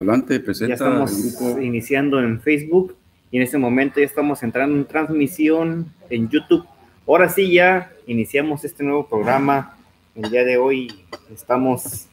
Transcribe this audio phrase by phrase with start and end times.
[0.00, 1.60] Adelante, presenta ya estamos el grupo.
[1.60, 2.94] iniciando en Facebook
[3.32, 6.64] y en este momento ya estamos entrando en transmisión en YouTube.
[7.04, 9.76] Ahora sí ya iniciamos este nuevo programa.
[10.14, 12.06] El día de hoy estamos,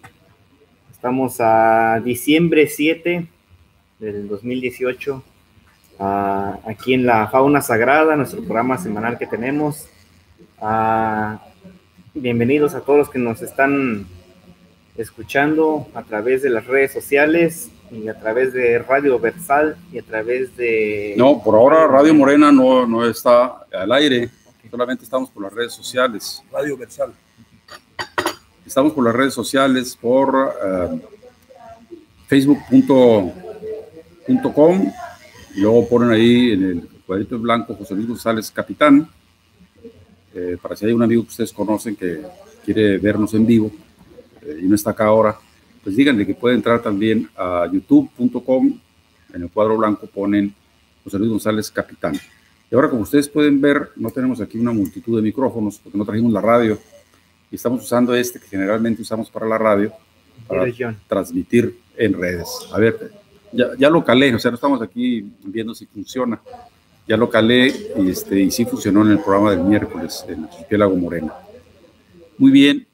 [0.91, 3.27] estamos a diciembre 7
[3.99, 5.23] del 2018,
[5.99, 9.87] ah, aquí en la Fauna Sagrada, nuestro programa semanal que tenemos.
[10.59, 11.39] Ah,
[12.15, 14.07] bienvenidos a todos los que nos están
[14.97, 20.03] escuchando a través de las redes sociales y a través de Radio Versal y a
[20.03, 21.15] través de...
[21.17, 24.29] No, por ahora Radio Morena no, no está al aire,
[24.69, 26.43] solamente estamos por las redes sociales.
[26.51, 27.13] Radio Versal.
[28.65, 30.99] Estamos por las redes sociales, por eh,
[32.27, 34.91] facebook.com
[35.55, 39.07] y luego ponen ahí en el cuadrito blanco José Luis González Capitán,
[40.33, 42.23] eh, para si hay un amigo que ustedes conocen que
[42.65, 43.71] quiere vernos en vivo
[44.41, 45.37] eh, y no está acá ahora,
[45.85, 48.79] pues díganle que puede entrar también a youtube.com,
[49.35, 50.51] en el cuadro blanco ponen
[51.03, 52.19] José Luis González Capitán.
[52.71, 56.03] Y ahora, como ustedes pueden ver, no tenemos aquí una multitud de micrófonos porque no
[56.03, 56.79] trajimos la radio
[57.51, 59.93] y estamos usando este que generalmente usamos para la radio
[60.47, 60.65] para
[61.07, 62.49] transmitir en redes.
[62.73, 63.11] A ver,
[63.51, 66.41] ya, ya lo calé, o sea, no estamos aquí viendo si funciona.
[67.07, 70.95] Ya lo calé y, este, y sí funcionó en el programa del miércoles en Archipiélago
[70.95, 71.31] Moreno.
[72.39, 72.87] Muy bien,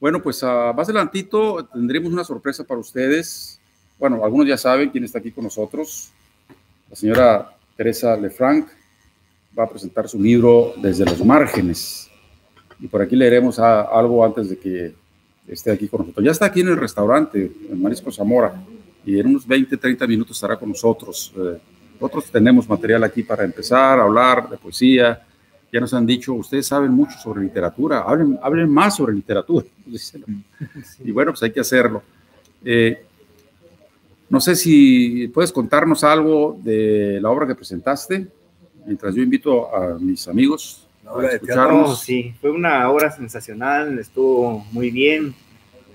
[0.00, 3.60] bueno, pues uh, más adelantito tendremos una sorpresa para ustedes.
[3.98, 6.10] Bueno, algunos ya saben quién está aquí con nosotros.
[6.88, 8.68] La señora Teresa Lefranc
[9.58, 12.08] va a presentar su libro Desde los márgenes.
[12.80, 14.94] Y por aquí leeremos a, algo antes de que
[15.48, 16.24] esté aquí con nosotros.
[16.24, 18.54] Ya está aquí en el restaurante, en Marisco Zamora,
[19.04, 21.32] y en unos 20, 30 minutos estará con nosotros.
[21.36, 21.58] Eh,
[22.00, 25.26] nosotros tenemos material aquí para empezar a hablar de poesía,
[25.72, 29.66] ya nos han dicho, ustedes saben mucho sobre literatura, hablen, hablen más sobre literatura.
[31.04, 32.02] Y bueno, pues hay que hacerlo.
[32.64, 33.04] Eh,
[34.28, 38.26] no sé si puedes contarnos algo de la obra que presentaste,
[38.84, 42.00] mientras yo invito a mis amigos a escucharnos.
[42.00, 45.34] sí, fue una obra sensacional, estuvo muy bien.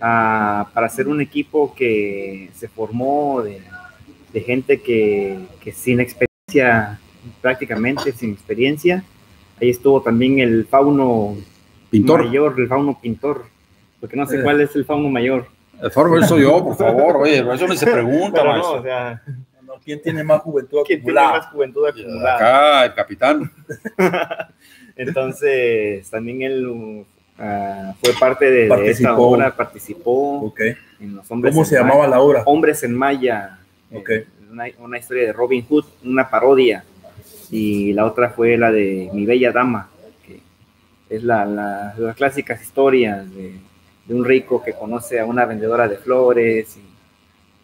[0.02, 3.62] Ah, para ser un equipo que se formó de,
[4.34, 7.00] de gente que, que sin experiencia,
[7.42, 9.04] prácticamente sin experiencia,
[9.64, 11.38] Ahí estuvo también el fauno
[11.90, 12.26] pintor.
[12.26, 13.46] mayor, el fauno pintor,
[14.02, 14.44] porque no sé eh.
[14.44, 15.46] cuál es el fauno mayor.
[15.82, 19.22] El fauno soy yo, por favor, oye, eso no se pregunta, no, o sea,
[19.86, 22.36] ¿Quién tiene más juventud ¿Quién tiene más juventud acumulada?
[22.36, 23.52] Acá, el capitán.
[24.98, 27.06] Entonces, también él uh,
[28.02, 30.76] fue parte de, esta obra, participó okay.
[31.00, 32.44] en los hombres ¿Cómo se llamaba la obra?
[32.46, 33.60] Hombres en Maya.
[33.94, 34.18] Okay.
[34.18, 36.84] Eh, una, una, historia de Robin Hood, una parodia
[37.54, 39.88] y la otra fue la de Mi Bella Dama,
[40.26, 40.40] que
[41.08, 43.54] es la, la, las clásicas historias de,
[44.08, 46.76] de, un rico que conoce a una vendedora de flores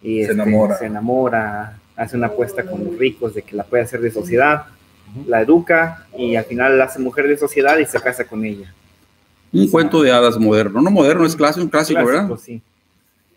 [0.03, 0.77] y, y se, este, enamora.
[0.77, 4.65] se enamora, hace una apuesta con los ricos de que la puede hacer de sociedad,
[5.25, 8.71] la educa y al final la hace mujer de sociedad y se casa con ella.
[9.51, 12.37] Un cuento de hadas moderno, no moderno, es clásico, un clásico, clásico ¿verdad?
[12.39, 12.61] Sí.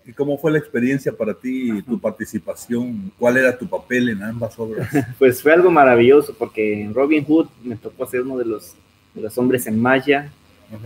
[0.04, 3.12] ¿Y cómo fue la experiencia para ti, tu participación?
[3.18, 4.88] ¿Cuál era tu papel en ambas obras?
[5.18, 8.74] Pues fue algo maravilloso porque en Robin Hood me tocó ser uno de los,
[9.14, 10.32] de los hombres en malla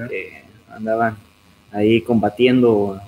[0.09, 1.17] que andaban
[1.73, 3.01] ahí combatiendo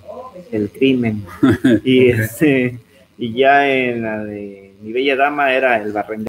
[0.51, 1.25] el crimen.
[1.85, 2.79] y, este,
[3.19, 6.29] y ya en la de Mi Bella Dama era el barrendero.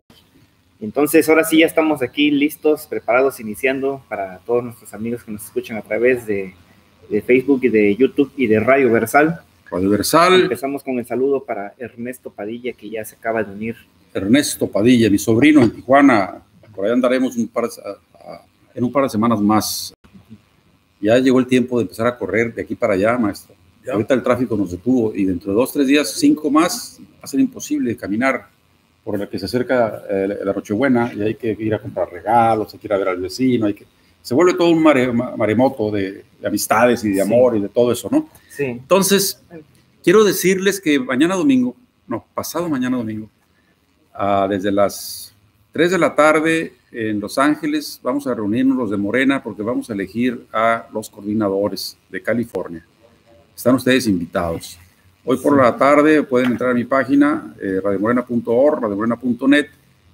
[0.82, 5.44] Entonces, ahora sí ya estamos aquí listos, preparados, iniciando para todos nuestros amigos que nos
[5.44, 6.54] escuchan a través de,
[7.10, 9.42] de Facebook y de YouTube y de Radio Versal.
[9.72, 10.42] Radio Versal.
[10.42, 13.76] Empezamos con el saludo para Ernesto Padilla, que ya se acaba de unir.
[14.14, 16.42] Ernesto Padilla, mi sobrino en Tijuana.
[16.74, 17.70] Por ahí andaremos un par,
[18.74, 19.94] en un par de semanas más.
[21.00, 23.56] Ya llegó el tiempo de empezar a correr de aquí para allá, maestro.
[23.86, 23.94] ¿Ya?
[23.94, 27.28] Ahorita el tráfico nos detuvo y dentro de dos, tres días, cinco más, va a
[27.28, 28.48] ser imposible caminar
[29.04, 32.74] por la que se acerca eh, la Nochebuena y hay que ir a comprar regalos,
[32.74, 33.86] hay que ir a ver al vecino, hay que...
[34.22, 37.60] Se vuelve todo un mare, maremoto de, de, amistades y de amor sí.
[37.60, 38.30] y de todo eso, ¿no?
[38.50, 38.66] Sí.
[38.66, 39.42] Entonces,
[40.04, 41.76] quiero decirles que mañana domingo,
[42.08, 43.30] no, pasado mañana domingo,
[44.16, 45.34] uh, desde las
[45.72, 49.90] 3 de la tarde en Los Ángeles, vamos a reunirnos los de Morena porque vamos
[49.90, 52.86] a elegir a los coordinadores de California.
[53.56, 54.80] Están ustedes invitados.
[55.26, 59.68] Hoy por la tarde pueden entrar a mi página, eh, radiomorena.org, radiomorena.net,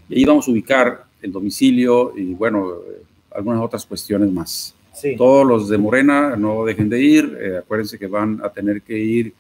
[0.10, 3.04] y ahí vamos a ubicar el domicilio y, bueno, eh,
[3.36, 4.76] algunas otras cuestiones más.
[4.94, 5.16] Sí.
[5.18, 7.38] Todos los de Morena no dejen de ir.
[7.40, 9.34] Eh, acuérdense que van a tener que ir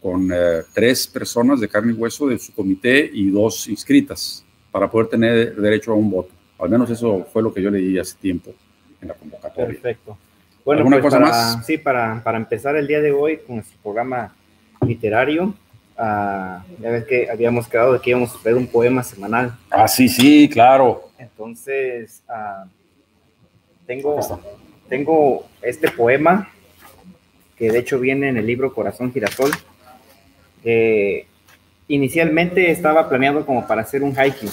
[0.00, 4.90] con eh, tres personas de carne y hueso de su comité y dos inscritas para
[4.90, 6.30] poder tener derecho a un voto.
[6.58, 8.52] Al menos eso fue lo que yo leí hace tiempo
[9.00, 9.66] en la convocatoria.
[9.66, 10.16] Perfecto.
[10.64, 11.66] Bueno, ¿Alguna pues cosa para, más?
[11.66, 14.34] Sí, para, para empezar el día de hoy con nuestro programa
[14.86, 15.54] literario,
[16.00, 19.58] Ah, ya ves que habíamos quedado de que íbamos a ver un poema semanal.
[19.68, 21.10] Ah, sí, sí, claro.
[21.18, 22.66] Entonces, ah,
[23.88, 24.20] tengo,
[24.88, 26.52] tengo este poema
[27.56, 29.50] que de hecho viene en el libro Corazón Girasol.
[30.62, 31.26] que
[31.88, 34.46] inicialmente estaba planeado como para hacer un haiku.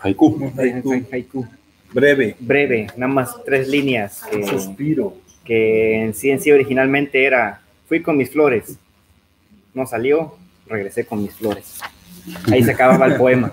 [0.00, 0.52] Haiku.
[0.56, 1.06] Haiku.
[1.12, 1.46] haiku.
[1.92, 2.36] Breve.
[2.40, 4.22] Breve, nada más tres líneas.
[4.30, 5.14] Que, Suspiro.
[5.44, 8.78] que en sí en sí originalmente era, fui con mis flores,
[9.74, 10.36] no salió,
[10.66, 11.80] regresé con mis flores.
[12.50, 13.52] Ahí se acababa el poema.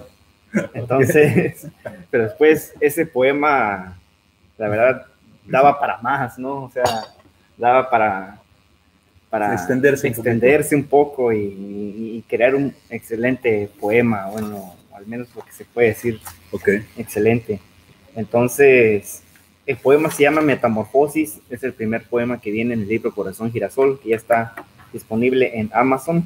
[0.73, 1.67] Entonces,
[2.09, 4.00] pero después ese poema,
[4.61, 5.05] la verdad,
[5.47, 6.65] daba para más, ¿no?
[6.65, 6.83] O sea,
[7.57, 8.39] daba para,
[9.27, 15.29] para Extenderse un extenderse un poco, y, y crear un excelente poema, bueno, al menos
[15.35, 16.21] lo que se puede decir
[16.51, 16.69] Ok.
[16.95, 17.59] Excelente.
[18.15, 19.23] Entonces,
[19.65, 23.51] el poema se llama Metamorfosis, es el primer poema que viene en el libro Corazón
[23.51, 24.53] Girasol, que ya está
[24.93, 26.23] disponible en Amazon,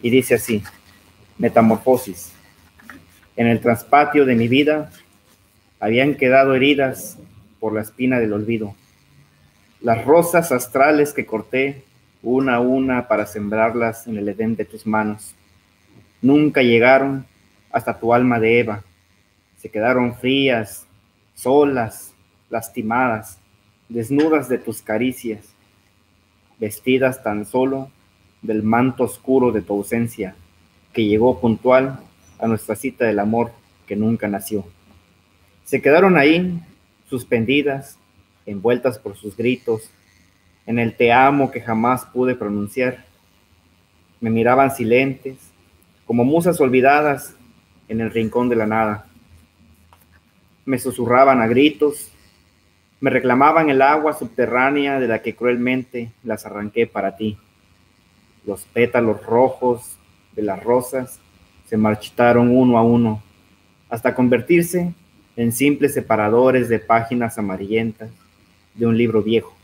[0.00, 0.62] y dice así,
[1.36, 2.32] Metamorfosis.
[3.36, 4.90] En el traspatio de mi vida
[5.80, 7.18] habían quedado heridas
[7.60, 8.74] por la espina del olvido.
[9.80, 11.84] Las rosas astrales que corté
[12.22, 15.34] una a una para sembrarlas en el edén de tus manos,
[16.22, 17.26] nunca llegaron
[17.70, 18.82] hasta tu alma de Eva
[19.66, 20.86] se quedaron frías,
[21.34, 22.14] solas,
[22.50, 23.38] lastimadas,
[23.88, 25.40] desnudas de tus caricias,
[26.60, 27.90] vestidas tan solo
[28.42, 30.36] del manto oscuro de tu ausencia,
[30.92, 31.98] que llegó puntual
[32.38, 33.50] a nuestra cita del amor
[33.86, 34.64] que nunca nació.
[35.66, 36.58] Se quedaron ahí,
[37.10, 37.98] suspendidas,
[38.46, 39.90] envueltas por sus gritos,
[40.64, 43.04] en el te amo que jamás pude pronunciar.
[44.22, 45.36] Me miraban silentes,
[46.06, 47.36] como musas olvidadas
[47.88, 49.06] en el rincón de la nada
[50.66, 52.10] me susurraban a gritos,
[53.00, 57.38] me reclamaban el agua subterránea de la que cruelmente las arranqué para ti.
[58.44, 59.96] Los pétalos rojos
[60.34, 61.20] de las rosas
[61.66, 63.22] se marchitaron uno a uno,
[63.88, 64.92] hasta convertirse
[65.36, 68.10] en simples separadores de páginas amarillentas
[68.74, 69.54] de un libro viejo.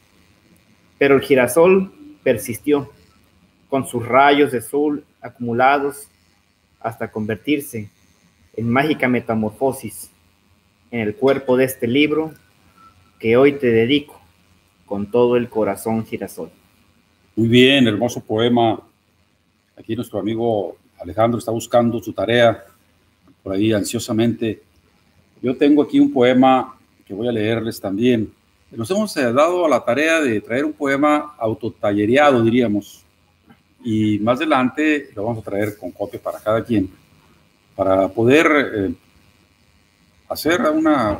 [0.98, 1.92] Pero el girasol
[2.22, 2.90] persistió,
[3.68, 6.06] con sus rayos de sol acumulados
[6.78, 7.88] hasta convertirse
[8.54, 10.10] en mágica metamorfosis
[10.90, 12.34] en el cuerpo de este libro
[13.18, 14.20] que hoy te dedico
[14.84, 16.50] con todo el corazón girasol.
[17.34, 18.78] Muy bien, hermoso poema.
[19.74, 22.62] Aquí nuestro amigo Alejandro está buscando su tarea
[23.42, 24.60] por ahí ansiosamente.
[25.42, 26.74] Yo tengo aquí un poema
[27.04, 28.32] que voy a leerles también.
[28.70, 33.04] Nos hemos eh, dado a la tarea de traer un poema autotallereado, diríamos,
[33.84, 36.88] y más adelante lo vamos a traer con copia para cada quien,
[37.74, 38.94] para poder eh,
[40.28, 41.18] hacer una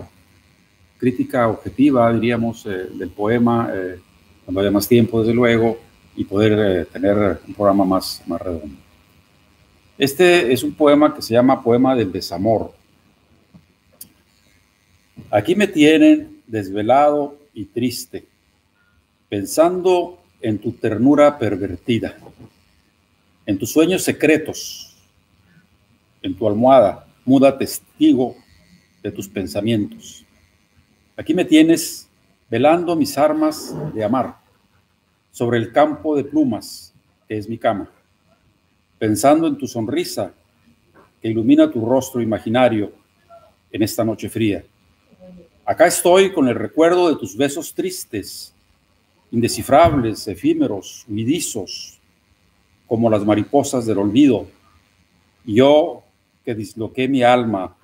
[1.02, 3.98] crítica objetiva, diríamos, eh, del poema, eh,
[4.44, 5.78] cuando haya más tiempo, desde luego,
[6.14, 8.76] y poder eh, tener un programa más, más redondo.
[9.98, 12.72] Este es un poema que se llama Poema del Desamor.
[15.34, 18.26] Aquí me tienen desvelado y triste,
[19.30, 22.14] pensando en tu ternura pervertida,
[23.46, 24.94] en tus sueños secretos,
[26.20, 28.36] en tu almohada, muda testigo
[29.02, 30.22] de tus pensamientos.
[31.16, 32.10] Aquí me tienes
[32.50, 34.36] velando mis armas de amar
[35.30, 36.92] sobre el campo de plumas
[37.26, 37.90] que es mi cama,
[38.98, 40.34] pensando en tu sonrisa
[41.22, 42.92] que ilumina tu rostro imaginario
[43.70, 44.62] en esta noche fría.
[45.72, 48.52] Acá estoy con el recuerdo de tus besos tristes,
[49.30, 51.98] indescifrables, efímeros, huidizos,
[52.86, 54.48] como las mariposas del olvido.
[55.46, 56.02] Yo
[56.44, 57.74] que disloqué mi alma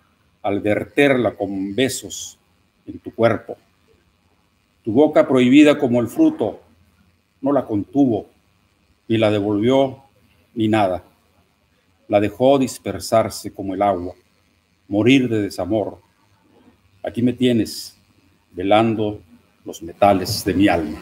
[0.43, 2.39] al verterla con besos
[2.87, 3.57] en tu cuerpo.
[4.85, 6.61] Tu boca prohibida como el fruto
[7.41, 8.27] no la contuvo,
[9.09, 10.03] ni la devolvió,
[10.53, 11.05] ni nada.
[12.07, 14.13] La dejó dispersarse como el agua,
[14.89, 16.07] morir de desamor.
[17.03, 17.97] Aquí me tienes,
[18.53, 19.21] velando
[19.65, 21.01] los metales de mi alma.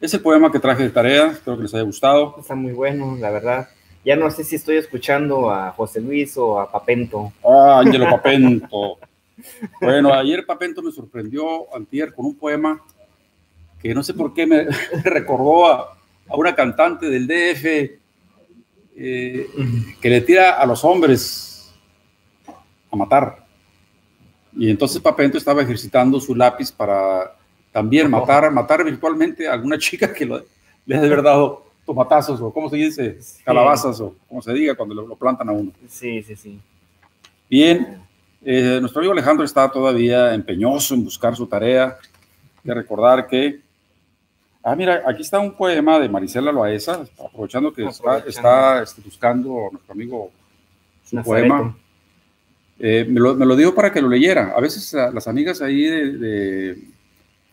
[0.00, 2.36] Ese poema que traje de tarea, espero que les haya gustado.
[2.38, 3.68] Está muy bueno, la verdad.
[4.04, 7.32] Ya no sé si estoy escuchando a José Luis o a Papento.
[7.44, 8.98] Ah, Ángelo Papento.
[9.80, 12.80] Bueno, ayer Papento me sorprendió antier con un poema
[13.80, 14.64] que no sé por qué me
[15.04, 15.96] recordó a,
[16.28, 17.64] a una cantante del DF
[18.98, 19.46] eh,
[20.00, 21.74] que le tira a los hombres
[22.90, 23.45] a matar.
[24.56, 27.34] Y entonces Papento estaba ejercitando su lápiz para
[27.72, 30.42] también matar, matar virtualmente a alguna chica que lo,
[30.86, 34.74] le ha de haber dado tomatazos o cómo se dice, calabazas o como se diga
[34.74, 35.72] cuando lo, lo plantan a uno.
[35.88, 36.60] Sí, sí, sí.
[37.48, 38.02] Bien,
[38.42, 41.96] eh, nuestro amigo Alejandro está todavía empeñoso en buscar su tarea.
[42.64, 43.60] Que recordar que
[44.68, 49.68] Ah, mira, aquí está un poema de Marisela Loaesa, aprovechando que está, está este, buscando
[49.70, 50.32] nuestro amigo
[51.04, 51.78] su poema.
[52.78, 54.52] Eh, me, lo, me, lo, dio para que lo leyera.
[54.56, 56.76] A veces las amigas ahí de,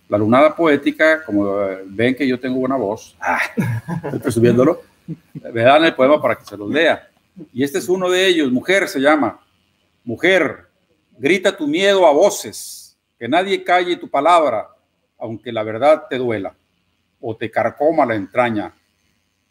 [0.10, 3.40] la lunada poética, como eh, ven que yo tengo buena voz, ah,
[4.22, 7.10] presumiéndolo, me dan el poema para que se los lea.
[7.54, 9.40] Y este es uno de ellos, Mujer se llama.
[10.04, 10.68] Mujer,
[11.18, 14.68] grita tu miedo a voces, que nadie calle tu palabra,
[15.18, 16.56] aunque la verdad te duela
[17.22, 18.74] o te carcoma la entraña.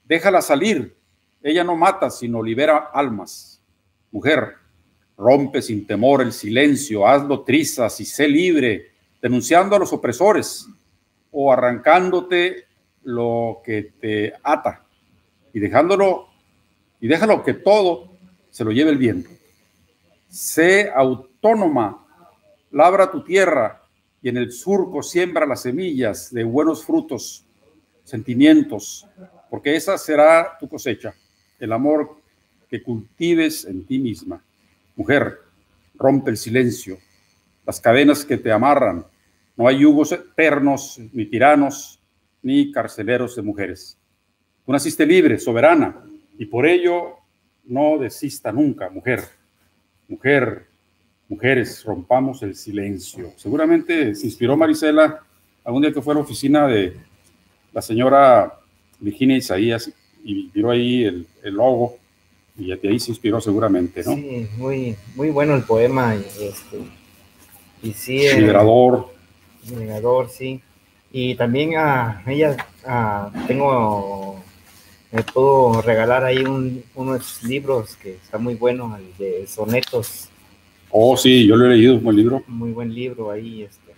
[0.04, 0.94] Déjala salir.
[1.42, 3.60] Ella no mata, sino libera almas.
[4.10, 4.56] Mujer,
[5.22, 10.66] rompe sin temor el silencio, hazlo trizas y sé libre, denunciando a los opresores
[11.30, 12.66] o arrancándote
[13.04, 14.84] lo que te ata
[15.52, 16.28] y dejándolo
[17.00, 18.12] y déjalo que todo
[18.50, 19.30] se lo lleve el viento.
[20.28, 22.06] Sé autónoma,
[22.70, 23.82] labra tu tierra
[24.22, 27.44] y en el surco siembra las semillas de buenos frutos
[28.04, 29.06] sentimientos,
[29.50, 31.14] porque esa será tu cosecha,
[31.58, 32.16] el amor
[32.68, 34.42] que cultives en ti misma.
[34.96, 35.38] Mujer,
[35.94, 36.98] rompe el silencio,
[37.66, 39.06] las cadenas que te amarran.
[39.56, 42.00] No hay yugos eternos, ni tiranos,
[42.42, 43.98] ni carceleros de mujeres.
[44.64, 46.02] Tú naciste libre, soberana,
[46.38, 47.18] y por ello
[47.64, 49.22] no desista nunca, mujer.
[50.08, 50.66] Mujer,
[51.28, 53.32] mujeres, rompamos el silencio.
[53.36, 55.20] Seguramente se inspiró Marisela
[55.64, 56.96] algún día que fue a la oficina de
[57.72, 58.58] la señora
[59.00, 59.90] Virginia Isaías
[60.24, 61.98] y vio ahí el, logo
[62.56, 64.14] y de ahí se inspiró seguramente, ¿no?
[64.14, 66.14] Sí, muy, muy bueno el poema.
[66.14, 66.78] Y, este,
[67.82, 68.18] y sí.
[68.36, 69.08] Liberador.
[69.68, 70.60] liberador, sí.
[71.10, 72.56] Y también a ella
[73.46, 74.42] tengo,
[75.10, 76.42] me puedo regalar ahí
[76.94, 80.28] unos libros que está muy bueno, el de sonetos.
[80.90, 82.42] Oh, sí, yo lo he leído, un buen libro.
[82.46, 83.92] Muy buen libro ahí, este,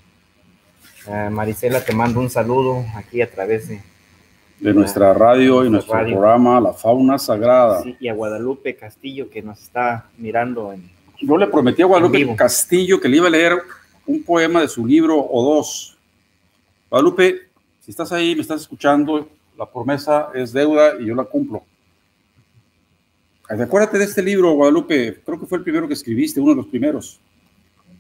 [1.09, 3.81] eh, Marisela, te mando un saludo aquí a través de,
[4.65, 7.83] de nuestra radio y nuestro programa La Fauna Sagrada.
[7.83, 10.73] Sí, y a Guadalupe Castillo que nos está mirando.
[10.73, 10.91] En,
[11.21, 13.59] Yo le prometí a Guadalupe Castillo que le iba a leer
[14.07, 15.99] un poema de su libro o dos.
[16.89, 17.43] Guadalupe,
[17.81, 19.29] si estás ahí, me estás escuchando,
[19.59, 21.63] la promesa es deuda y yo la cumplo.
[23.47, 26.67] Acuérdate de este libro, Guadalupe, creo que fue el primero que escribiste, uno de los
[26.69, 27.21] primeros.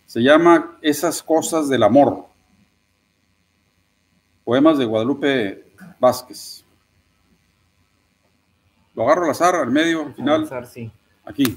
[0.06, 2.24] Se llama Esas cosas del amor.
[4.44, 5.63] Poemas de Guadalupe
[5.98, 6.64] Vázquez.
[8.94, 10.36] Lo agarro al azar, al medio, al final.
[10.36, 10.90] Al azar, sí.
[11.24, 11.56] Aquí.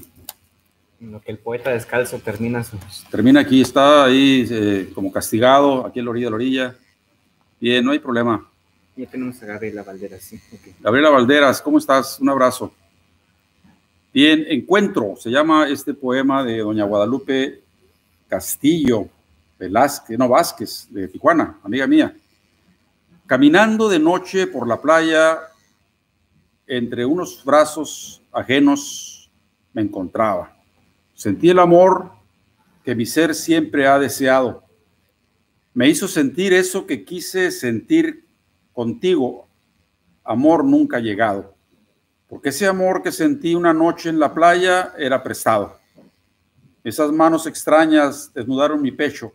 [1.00, 2.76] En lo que el poeta descalzo termina su...
[3.10, 6.76] Termina aquí, está ahí eh, como castigado, aquí en la orilla de la orilla.
[7.60, 8.48] Bien, no hay problema.
[8.96, 10.40] Ya tenemos a Gabriela Valderas, sí.
[10.80, 12.18] Gabriela Valderas, ¿cómo estás?
[12.18, 12.72] Un abrazo.
[14.12, 17.62] Bien, Encuentro, se llama este poema de doña Guadalupe
[18.26, 19.08] Castillo
[19.58, 22.16] Velázquez, no Vázquez, de Tijuana, amiga mía.
[23.28, 25.38] Caminando de noche por la playa,
[26.66, 29.30] entre unos brazos ajenos,
[29.74, 30.56] me encontraba.
[31.12, 32.10] Sentí el amor
[32.82, 34.64] que mi ser siempre ha deseado.
[35.74, 38.24] Me hizo sentir eso que quise sentir
[38.72, 39.46] contigo,
[40.24, 41.54] amor nunca llegado.
[42.30, 45.78] Porque ese amor que sentí una noche en la playa era prestado.
[46.82, 49.34] Esas manos extrañas desnudaron mi pecho.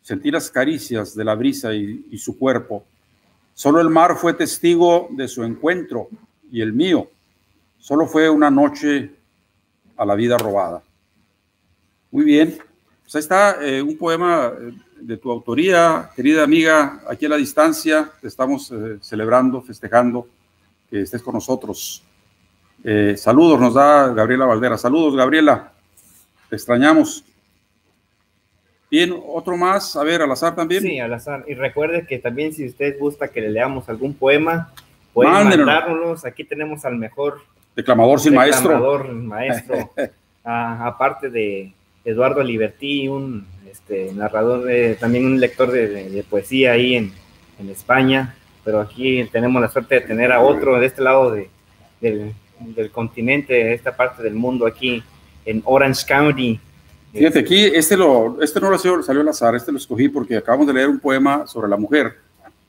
[0.00, 2.86] Sentí las caricias de la brisa y, y su cuerpo
[3.54, 6.08] Solo el mar fue testigo de su encuentro
[6.50, 7.08] y el mío.
[7.78, 9.10] Solo fue una noche
[9.96, 10.82] a la vida robada.
[12.10, 12.58] Muy bien.
[13.02, 17.36] Pues ahí está eh, un poema eh, de tu autoría, querida amiga, aquí a la
[17.36, 18.10] distancia.
[18.22, 20.26] estamos eh, celebrando, festejando
[20.88, 22.02] que estés con nosotros.
[23.16, 24.76] saludos nos da Gabriela Valdera.
[24.76, 25.72] Saludos, Gabriela.
[26.48, 27.24] Te extrañamos.
[28.90, 30.82] Bien, otro más, a ver, al azar también.
[30.82, 31.44] Sí, al azar.
[31.48, 34.72] Y recuerde que también si usted gusta que le leamos algún poema,
[35.12, 36.24] pueden mandárnoslos.
[36.24, 37.40] Aquí tenemos al mejor
[37.74, 39.90] declamador sin declamador, maestro.
[40.46, 41.72] Ah, aparte de
[42.04, 44.68] Eduardo Libertí, un este, narrador,
[45.00, 47.14] también un lector de, poesía ahí en,
[47.58, 48.34] en, España.
[48.62, 51.48] Pero aquí tenemos la suerte de tener a otro de este lado de,
[52.02, 55.02] del, del continente, de esta parte del mundo, aquí
[55.46, 56.60] en Orange County,
[57.14, 60.36] Fíjate, aquí este, lo, este no lo salió, salió al azar, este lo escogí porque
[60.36, 62.18] acabamos de leer un poema sobre la mujer.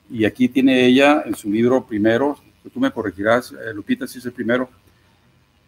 [0.08, 2.38] Y aquí tiene ella en su libro primero,
[2.72, 4.70] tú me corregirás, eh, Lupita, si es el primero,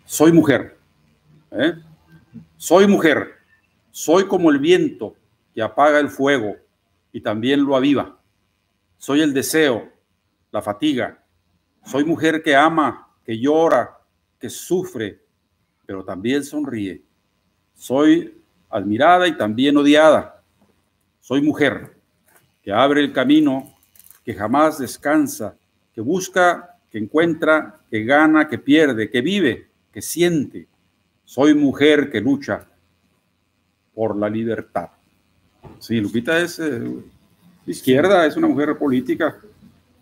[0.04, 0.78] soy mujer,
[1.50, 1.74] ¿eh?
[2.56, 3.32] soy mujer,
[3.90, 5.16] soy como el viento
[5.52, 6.54] que apaga el fuego
[7.12, 8.16] y también lo aviva,
[8.96, 9.90] soy el deseo,
[10.52, 11.24] la fatiga,
[11.84, 13.98] soy mujer que ama, que llora,
[14.38, 15.20] que sufre,
[15.84, 17.02] pero también sonríe,
[17.74, 18.37] soy
[18.70, 20.42] admirada y también odiada.
[21.20, 21.96] Soy mujer
[22.62, 23.74] que abre el camino,
[24.24, 25.56] que jamás descansa,
[25.94, 30.66] que busca, que encuentra, que gana, que pierde, que vive, que siente.
[31.24, 32.66] Soy mujer que lucha
[33.94, 34.88] por la libertad.
[35.78, 36.80] Sí, Lupita es eh,
[37.66, 39.36] izquierda, es una mujer política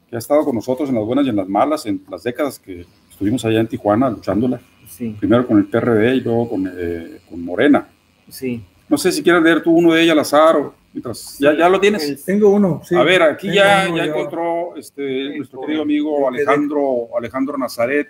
[0.08, 2.58] que ha estado con nosotros en las buenas y en las malas, en las décadas
[2.58, 4.60] que estuvimos allá en Tijuana luchándola.
[4.88, 7.88] Sí, Primero con el PRD y luego con, eh, con Morena.
[8.28, 8.64] Sí.
[8.88, 11.38] No sé si quieres leer tú uno de ella al azar o mientras.
[11.40, 12.08] ¿Ya, ya lo tienes?
[12.08, 12.94] El- Tengo uno, sí.
[12.94, 14.10] A ver, aquí ya, uno, ya yo.
[14.14, 18.08] encontró este, nuestro querido amigo Alejandro, Alejandro Nazaret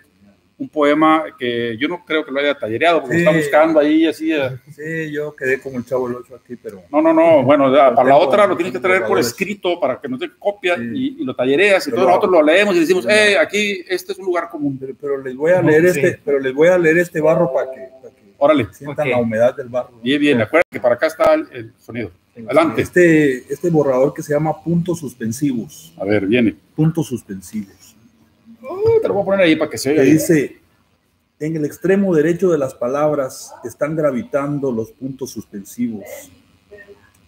[0.59, 3.23] un poema que yo no creo que lo haya tallereado, porque Sí.
[3.23, 4.31] está buscando ahí así.
[4.33, 7.71] eh, Sí, yo quedé como el chavo del 8 aquí, pero No, no, no, bueno,
[7.71, 10.75] ya, para la otra lo tienes que traer por escrito para que nos dé copia
[10.75, 10.81] Sí.
[10.95, 14.13] y, y lo tallereas y Pero todos nosotros lo leemos y decimos, eh, aquí este
[14.13, 14.77] es un lugar común.
[14.79, 15.99] pero, pero les voy a No, leer sí.
[15.99, 17.89] este, pero les voy a leer este barro para que
[18.37, 19.91] Órale, sientan la humedad del barro.
[19.93, 20.01] ¿no?
[20.01, 22.11] bien, bien, acuérdate que para acá está el, el sonido.
[22.35, 22.83] Adelante.
[22.83, 25.93] Este, este borrador que se llama puntos suspensivos.
[25.99, 26.55] A ver, viene.
[26.75, 27.95] Puntos suspensivos.
[28.61, 30.03] Uh, te lo voy a poner ahí para que se Que oiga.
[30.03, 30.17] bien.
[30.17, 30.57] dice,
[31.39, 36.03] en el extremo derecho de las palabras están gravitando los puntos suspensivos.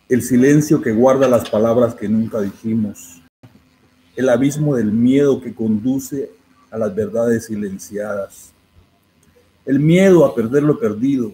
[0.07, 3.21] El silencio que guarda las palabras que nunca dijimos.
[4.15, 6.29] El abismo del miedo que conduce
[6.69, 8.53] a las verdades silenciadas.
[9.69, 11.31] El miedo a perder lo perdido.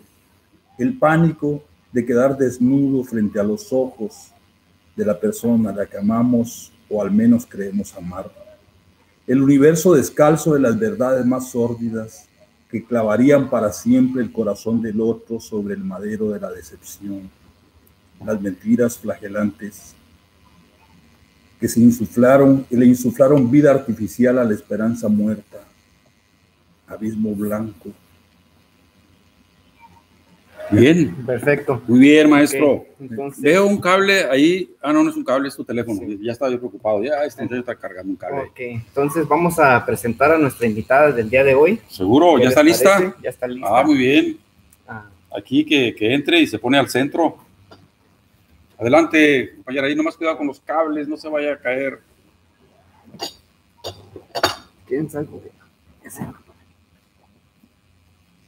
[0.77, 4.31] El pánico de quedar desnudo frente a los ojos
[4.95, 8.29] de la persona a la que amamos o al menos creemos amar
[9.27, 12.27] el universo descalzo de las verdades más sórdidas
[12.69, 17.29] que clavarían para siempre el corazón del otro sobre el madero de la decepción,
[18.23, 19.95] las mentiras flagelantes
[21.59, 25.57] que se insuflaron y le insuflaron vida artificial a la esperanza muerta,
[26.87, 27.89] abismo blanco.
[30.71, 31.81] Bien, Perfecto.
[31.87, 32.85] muy bien, maestro.
[32.99, 34.69] Entonces, Veo un cable ahí.
[34.81, 35.99] Ah, no, no es un cable, es tu teléfono.
[36.21, 37.03] Ya estaba yo preocupado.
[37.03, 38.41] Ya, este muchacho está cargando un cable.
[38.49, 41.79] ok, entonces vamos a presentar a nuestra invitada del día de hoy.
[41.87, 42.35] ¿Seguro?
[42.37, 42.93] ¿Qué ¿Ya está lista?
[42.95, 43.13] parece?
[43.21, 43.79] Ya está lista.
[43.79, 44.37] Ah, muy bien.
[44.87, 45.05] Ah,
[45.37, 47.37] Aquí que, que entre y se pone al centro.
[48.77, 49.87] Adelante, compañera.
[49.87, 51.99] Ahí nomás cuidado con los cables, no se vaya a caer.
[54.87, 55.27] ¿Quién sabe?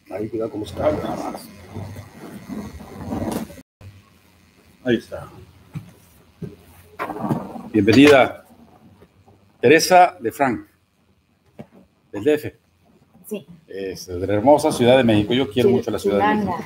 [0.09, 1.47] Ahí cuidado nada más.
[4.83, 5.27] Ahí está.
[7.73, 8.45] Bienvenida.
[9.59, 10.67] Teresa de Frank,
[12.11, 12.53] del DF.
[13.27, 15.33] Sí, Es de la hermosa Ciudad de México.
[15.33, 16.65] Yo quiero mucho la Ciudad de México.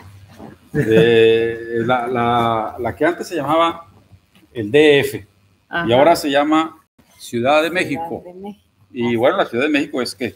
[0.73, 3.87] De la, la- la que antes se llamaba
[4.53, 5.25] el DF
[5.69, 5.87] Ajá.
[5.89, 6.77] y ahora se llama
[7.17, 8.21] Ciudad de México.
[8.21, 8.63] Ciudad de México.
[8.91, 10.35] Y bueno, la Ciudad de México es que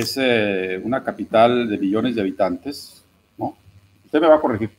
[0.00, 3.02] es eh, una capital de millones de habitantes,
[3.38, 3.56] ¿no?
[4.04, 4.70] Usted me va a corregir.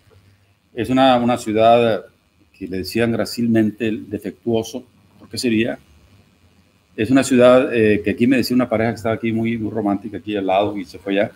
[0.74, 2.06] Es una, una ciudad
[2.58, 4.84] que le decían gracilmente el defectuoso.
[5.20, 5.80] ¿Por qué sería?
[6.96, 9.72] Es una ciudad eh, que aquí me decía una pareja que estaba aquí muy, muy
[9.72, 11.32] romántica, aquí al lado y se fue allá,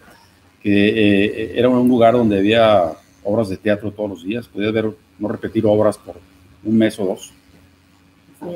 [0.62, 2.92] que eh, era un lugar donde había
[3.24, 4.48] obras de teatro todos los días.
[4.48, 4.90] Podías ver,
[5.20, 6.16] no repetir obras por
[6.64, 7.34] un mes o dos.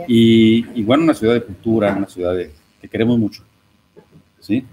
[0.08, 3.44] Y, y bueno, una ciudad de cultura, una ciudad de- que queremos mucho.
[4.40, 4.64] ¿sí?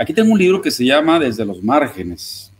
[0.00, 2.52] Aquí tengo un libro que se llama Desde los márgenes.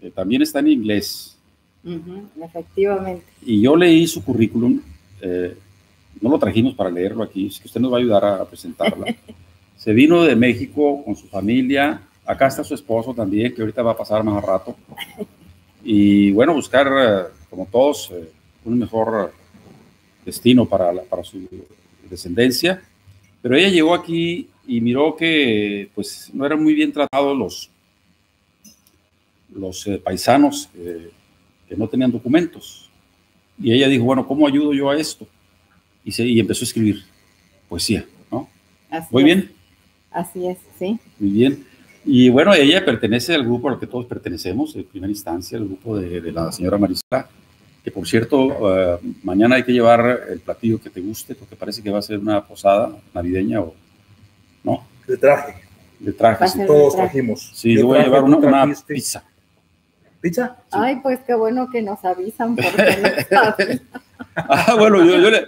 [0.00, 1.36] Eh, también está en inglés.
[1.84, 3.24] ujú, efectivamente.
[3.46, 4.80] Y yo leí su currículum.
[5.20, 5.56] eh,
[6.20, 8.44] no lo trajimos para leerlo aquí, es que usted nos va a ayudar a, a
[8.44, 9.06] presentarla.
[9.76, 12.02] Se vino de México con su familia.
[12.26, 14.76] Acá está su esposo también, que ahorita va a pasar más rato.
[15.84, 18.28] Y bueno, buscar, eh, como todos, eh,
[18.64, 19.32] un mejor
[20.24, 21.40] destino para, la- para su
[22.08, 22.80] descendencia.
[23.40, 27.70] Pero ella llegó aquí y miró que pues no eran muy bien tratados los,
[29.54, 31.10] los eh, paisanos eh,
[31.68, 32.90] que no tenían documentos.
[33.58, 35.26] Y ella dijo, bueno, ¿cómo ayudo yo a esto?
[36.04, 37.02] Y, se, y empezó a escribir
[37.68, 38.48] poesía, ¿no?
[38.90, 39.52] Así Muy es, bien,
[40.10, 40.98] Así es, sí.
[41.18, 41.64] muy bien.
[42.04, 45.96] Y bueno, ella pertenece al grupo al que todos pertenecemos, en primera instancia, el grupo
[45.96, 47.28] de, de la señora Marisela,
[47.84, 51.82] que por cierto, eh, mañana hay que llevar el platillo que te guste, porque parece
[51.82, 53.74] que va a ser una posada navideña o.
[55.06, 55.54] De traje,
[55.98, 56.48] De traje.
[56.48, 56.60] Sí.
[56.66, 57.08] todos traje.
[57.10, 57.50] trajimos.
[57.54, 59.24] Sí, ¿Qué yo voy a llevar una, pizza.
[60.20, 60.56] ¿Pizza?
[60.70, 63.40] Ay, pues qué bueno que nos avisan porque no.
[64.36, 65.46] Ah, bueno, yo, yo le,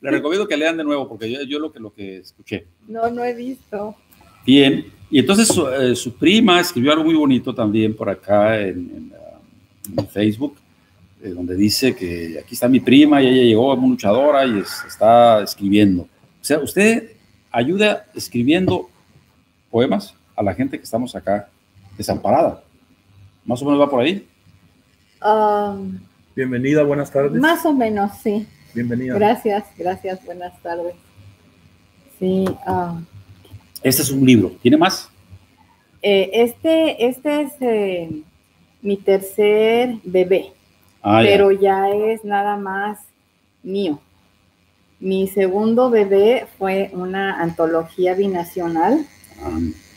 [0.00, 2.66] le recomiendo que lean de nuevo, porque yo, yo lo, que, lo que escuché.
[2.88, 3.94] No, no he visto.
[4.46, 8.68] Bien, y entonces su, eh, su prima escribió algo muy bonito también por acá en,
[8.78, 9.38] en, ah,
[9.98, 10.56] en Facebook,
[11.22, 14.82] eh, donde dice que aquí está mi prima y ella llegó muy luchadora y es-
[14.86, 16.02] está escribiendo.
[16.02, 16.08] O
[16.44, 17.10] sea, usted
[17.50, 18.88] ayuda escribiendo
[19.76, 21.48] poemas a la gente que estamos acá
[21.96, 22.62] desamparada.
[23.44, 24.28] Más o menos va por ahí.
[25.24, 25.98] Um,
[26.36, 27.32] Bienvenida, buenas tardes.
[27.40, 28.46] más o menos, sí.
[28.74, 29.14] Bienvenida.
[29.14, 30.94] Gracias, gracias, buenas tardes.
[32.18, 33.00] Sí, ah,
[33.82, 34.52] Este es un libro.
[34.62, 35.08] ¿Tiene más?
[36.02, 38.22] Eh, este, este es eh,
[38.82, 40.52] mi tercer bebé,
[41.02, 42.98] Ah, pero ya es nada más
[43.62, 44.00] mío.
[45.00, 49.08] Mi segundo bebé fue una antología binacional Ah,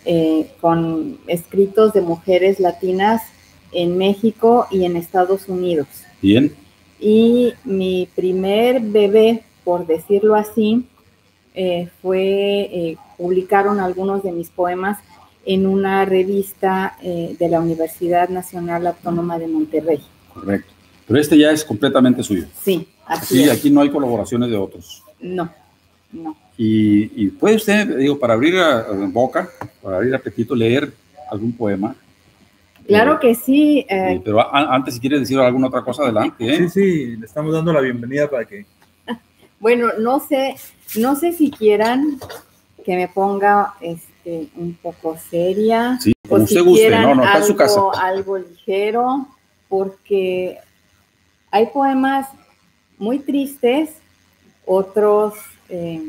[0.05, 3.21] eh, con escritos de mujeres latinas
[3.71, 5.87] en México y en Estados Unidos.
[6.21, 6.53] bien.
[6.99, 10.87] Y mi primer bebé, por decirlo así,
[11.53, 14.99] eh, fue, eh, publicaron algunos de mis poemas
[15.45, 20.01] en una revista eh, de la Universidad Nacional Autónoma de Monterrey.
[20.33, 20.73] Correcto.
[21.07, 22.45] Pero este ya es completamente suyo.
[22.61, 23.51] Sí, así es.
[23.51, 25.03] aquí no hay colaboraciones de otros.
[25.21, 25.49] No,
[26.11, 26.35] no.
[26.57, 29.49] Y, y puede usted, digo, para abrir a, a boca,
[29.81, 30.91] para abrir apetito, leer
[31.29, 31.95] algún poema.
[32.87, 33.79] Claro Eh, que sí.
[33.89, 36.45] eh, eh, pero a- antes, si quiere decir alguna otra cosa, adelante.
[36.47, 36.57] ¿eh?
[36.57, 38.65] Sí, sí, le estamos dando la bienvenida para que.
[39.59, 40.55] bueno, no sé,
[40.97, 42.19] no sé si quieran
[42.85, 45.97] que me ponga este, un poco seria.
[45.99, 46.81] Sí, o como si usted guste.
[46.87, 48.05] quieran No, no, está en su algo, casa.
[48.07, 49.27] algo ligero,
[49.67, 50.59] porque
[51.51, 52.27] hay poemas
[52.99, 53.89] muy tristes,
[54.65, 55.33] otros
[55.69, 56.01] eh,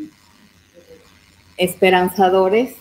[1.57, 2.75] esperanzadores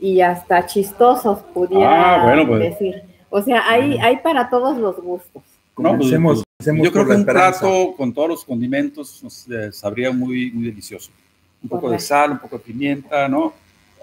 [0.00, 2.60] y hasta chistosos, pudiera Ah, bueno, pues.
[2.78, 3.02] decir.
[3.30, 5.42] O sea, hay, hay para todos los gustos.
[5.76, 9.48] No, pues, Comencemos, pues, comencemos Yo creo que un plato con todos los condimentos nos,
[9.50, 11.10] eh, sabría muy, muy delicioso.
[11.62, 13.54] Un poco de sal, un poco de pimienta, ¿no?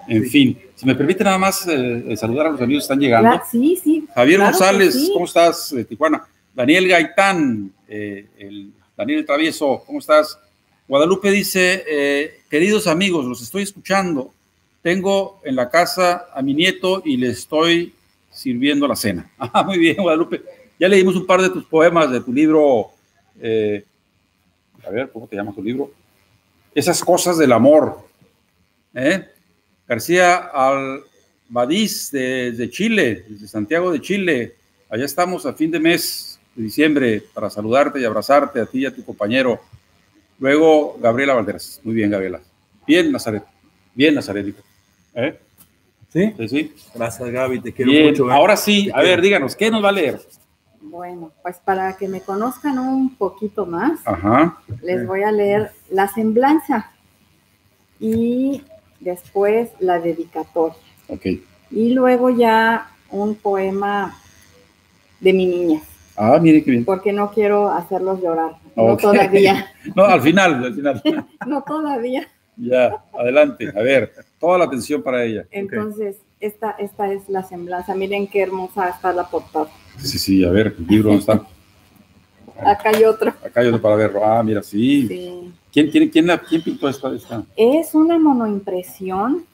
[0.07, 0.29] En Sí.
[0.29, 3.39] fin, si me permite nada más eh, eh, saludar a los amigos que están llegando.
[3.49, 4.07] Sí, sí.
[4.15, 5.11] Javier claro González, sí.
[5.13, 5.69] ¿cómo estás?
[5.75, 6.23] De Tijuana.
[6.55, 10.37] Daniel Gaitán, eh, el Daniel el Travieso, ¿cómo estás?
[10.91, 14.33] Guadalupe dice, eh, queridos amigos, los estoy escuchando.
[14.81, 17.93] Tengo en la casa a mi nieto y le estoy
[18.29, 19.31] sirviendo la cena.
[19.39, 20.41] Ah, muy bien, Guadalupe.
[20.77, 22.91] Ya leímos un par de tus poemas de tu libro.
[23.39, 23.85] eh,
[24.85, 25.93] a ver, ¿cómo te llama tu libro?
[26.75, 28.05] Esas cosas del amor.
[28.93, 29.29] ¿eh?
[29.87, 34.55] García Albadiz de, de Chile, de Santiago de Chile.
[34.89, 38.85] Allá estamos a fin de mes de diciembre para saludarte y abrazarte a ti y
[38.87, 39.61] a tu compañero.
[40.41, 41.79] Luego, Gabriela Valderas.
[41.83, 42.41] Muy bien, Gabriela.
[42.87, 43.43] Bien, Nazaret.
[43.93, 44.43] Bien, Nazaret.
[44.43, 44.57] dijo.
[45.13, 45.39] ¿Eh?
[46.11, 46.33] ¿Sí?
[46.35, 46.73] Sí, sí.
[46.95, 48.07] Gracias, Gaby, te quiero Bien.
[48.07, 48.27] mucho.
[48.27, 48.33] ¿eh?
[48.33, 50.19] Ahora sí, Te a ver, díganos, ¿qué nos va a leer?
[50.81, 54.57] Bueno, pues para que me conozcan un poquito más, Ajá.
[54.81, 56.91] les voy a leer la semblanza
[57.99, 58.63] y
[58.99, 60.75] después la dedicatoria.
[61.07, 61.25] Ok.
[61.69, 64.17] Y luego ya un poema
[65.19, 65.81] de mi niña,
[66.17, 66.83] Ah, mire qué bien.
[66.85, 68.55] porque no quiero hacerlos llorar.
[68.75, 71.01] No todavía, No, al final, al final.
[71.47, 72.27] no todavía.
[72.57, 73.69] Ya, adelante.
[73.75, 75.45] A ver, toda la atención para ella.
[75.51, 77.95] Entonces, esta, esta es la semblanza.
[77.95, 79.67] Miren qué hermosa está la portada.
[79.97, 81.41] Sí, sí, a ver, el libro dónde está.
[82.65, 83.29] Acá hay otro.
[83.43, 84.23] Acá hay otro para verlo.
[84.23, 85.07] Ah, mira, sí.
[85.07, 85.53] Sí.
[85.71, 87.13] ¿Quién, quién, quién, la- quién pintó esta?
[87.15, 87.43] esta?
[87.55, 89.45] Es una monoimpresión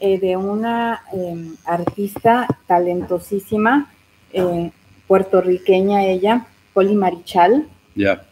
[0.00, 3.90] eh, de una eh, artista talentosísima,
[4.32, 4.70] eh,
[5.06, 8.24] puertorriqueña ella, Poli Marichal, Ya.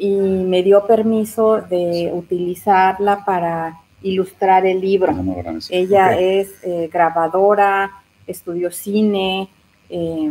[0.00, 5.12] Y me dio permiso de utilizarla para ilustrar el libro.
[5.12, 5.68] No, no, gracias.
[5.70, 7.90] Ella es eh, grabadora,
[8.26, 9.50] estudió cine,
[9.90, 10.30] eh,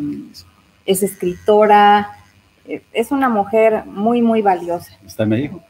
[0.88, 2.18] es escritora,
[2.66, 4.98] eh, es una mujer muy, muy valiosa.
[5.06, 5.64] ¿Está en México?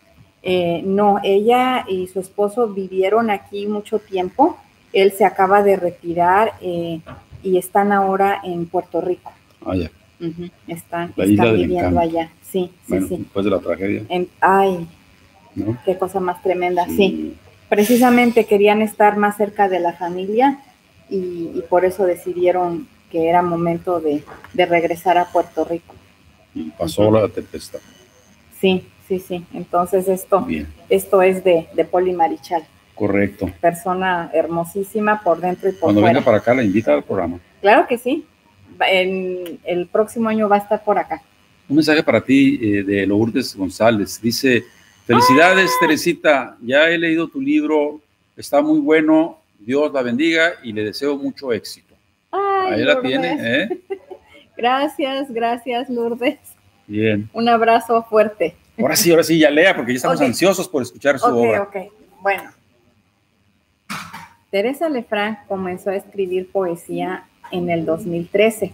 [0.43, 4.57] Eh, no, ella y su esposo vivieron aquí mucho tiempo.
[4.93, 9.31] Él se acaba de retirar y están ahora en Puerto Rico.
[9.63, 9.91] Ah, ya.
[10.67, 12.31] Están, La viviendo allá.
[12.51, 13.17] Sí, sí, Bueno, sí.
[13.17, 14.87] después de la tragedia, En- ay,
[15.55, 15.77] ¿no?
[15.85, 16.85] qué cosa más tremenda.
[16.87, 17.35] Sí,
[17.69, 20.59] precisamente querían estar más cerca de la familia
[21.09, 25.93] y, y por eso decidieron que era momento de, de regresar a Puerto Rico.
[26.55, 27.79] Y pasó la tempestad.
[28.59, 29.45] Sí, sí, sí.
[29.53, 32.63] Entonces esto, Bien, esto es de, de Poli Marichal.
[32.95, 33.49] correcto.
[33.61, 36.13] persona hermosísima por dentro y por Cuando fuera.
[36.13, 37.39] venga para acá, la invita al programa.
[37.61, 38.25] Claro que sí.
[38.81, 41.21] En el próximo año va a estar por acá.
[41.69, 44.19] Un mensaje para ti eh, de Lourdes González.
[44.19, 44.65] Dice,
[45.05, 46.57] felicidades, Teresita.
[46.61, 48.01] Ya he leído tu libro.
[48.35, 49.37] Está muy bueno.
[49.59, 51.93] Dios la bendiga y le deseo mucho éxito.
[52.31, 53.79] Ay, Ahí la tiene, ¿eh?
[54.57, 56.37] Gracias, gracias, Lourdes.
[56.85, 57.29] Bien.
[57.31, 58.57] Un abrazo fuerte.
[58.77, 61.61] Ahora sí, ahora sí, ya lea, porque ya estamos ansiosos por escuchar su obra.
[61.61, 61.75] ok.
[62.19, 62.51] Bueno.
[64.51, 68.73] Teresa Lefranc comenzó a escribir poesía en el 2013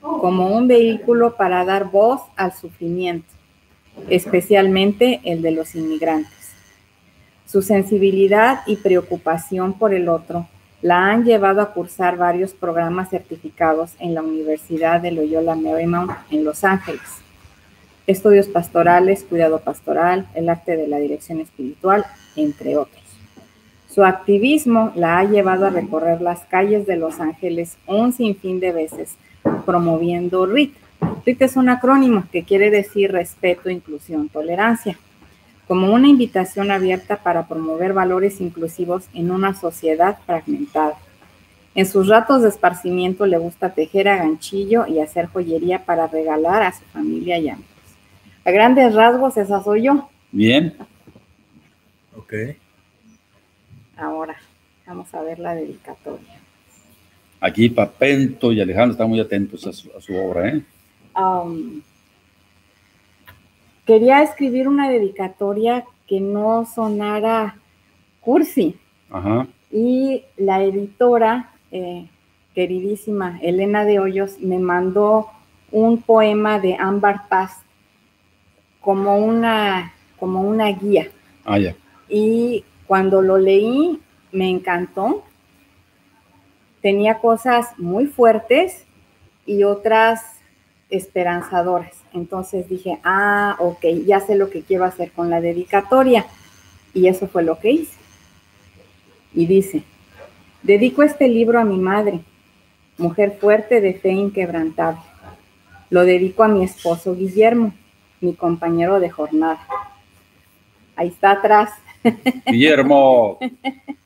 [0.00, 3.28] como un vehículo para dar voz al sufrimiento,
[4.08, 6.52] especialmente el de los inmigrantes.
[7.46, 10.46] Su sensibilidad y preocupación por el otro
[10.82, 16.44] la han llevado a cursar varios programas certificados en la Universidad de Loyola Marymount en
[16.44, 17.02] Los Ángeles.
[18.06, 22.04] Estudios pastorales, cuidado pastoral, el arte de la dirección espiritual,
[22.36, 23.02] entre otros.
[23.88, 28.72] Su activismo la ha llevado a recorrer las calles de Los Ángeles un sinfín de
[28.72, 29.16] veces,
[29.64, 30.74] promoviendo RIT.
[31.24, 34.98] RIT es un acrónimo que quiere decir respeto, inclusión, tolerancia,
[35.66, 40.96] como una invitación abierta para promover valores inclusivos en una sociedad fragmentada.
[41.74, 46.62] En sus ratos de esparcimiento le gusta tejer a ganchillo y hacer joyería para regalar
[46.62, 47.70] a su familia y amigos.
[48.46, 50.08] A grandes rasgos, esa soy yo.
[50.32, 50.74] Bien.
[52.16, 52.32] Ok.
[53.96, 54.36] Ahora,
[54.86, 56.35] vamos a ver la dedicatoria.
[57.46, 60.62] Aquí Papento y Alejandro están muy atentos a su, a su obra, ¿eh?
[61.16, 61.80] Um,
[63.84, 67.56] quería escribir una dedicatoria que no sonara
[68.20, 68.74] cursi.
[69.10, 69.46] Ajá.
[69.70, 72.08] Y la editora, eh,
[72.52, 75.28] queridísima Elena de Hoyos, me mandó
[75.70, 77.60] un poema de Ámbar Paz
[78.80, 81.06] como una, como una guía.
[81.44, 81.76] Ah, ya.
[82.08, 84.00] Y cuando lo leí,
[84.32, 85.22] me encantó.
[86.86, 88.84] Tenía cosas muy fuertes
[89.44, 90.20] y otras
[90.88, 91.90] esperanzadoras.
[92.12, 96.26] Entonces dije, ah, ok, ya sé lo que quiero hacer con la dedicatoria.
[96.94, 97.98] Y eso fue lo que hice.
[99.34, 99.82] Y dice,
[100.62, 102.20] dedico este libro a mi madre,
[102.98, 105.00] mujer fuerte de fe inquebrantable.
[105.90, 107.74] Lo dedico a mi esposo Guillermo,
[108.20, 109.58] mi compañero de jornada.
[110.94, 111.70] Ahí está atrás.
[112.46, 113.40] Guillermo.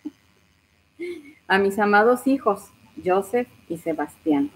[1.50, 2.66] A mis amados hijos,
[3.04, 4.52] Joseph y Sebastián.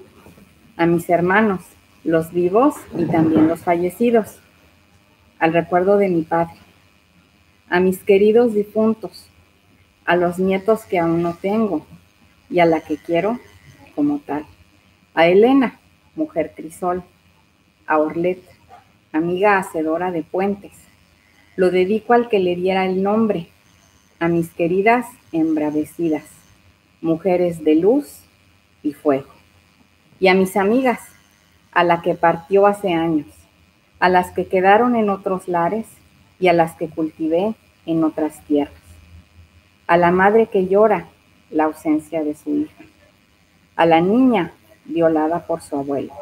[0.77, 1.61] A mis hermanos,
[2.05, 4.39] los vivos y también los fallecidos.
[5.41, 6.55] Al recuerdo de mi padre.
[7.69, 9.27] A mis queridos difuntos.
[10.05, 11.85] A los nietos que aún no tengo.
[12.49, 13.41] Y a la que quiero
[13.97, 14.47] como tal.
[15.15, 15.81] A Elena,
[16.15, 17.03] mujer crisol.
[17.89, 18.41] A Orlet,
[19.11, 20.71] amiga hacedora de puentes.
[21.57, 23.49] Lo dedico al que le diera el nombre,
[24.21, 26.23] a mis queridas embravecidas,
[27.05, 28.23] mujeres de luz
[28.83, 29.29] y fuego.
[30.19, 31.01] Y a mis amigas,
[31.71, 33.27] a la que partió hace años,
[34.01, 35.87] a las que quedaron en otros lares
[36.41, 38.75] y a las que cultivé en otras tierras.
[39.87, 41.09] A la madre que llora
[41.51, 42.85] la ausencia de su hija.
[43.77, 44.53] A la niña
[44.87, 46.13] violada por su abuelo.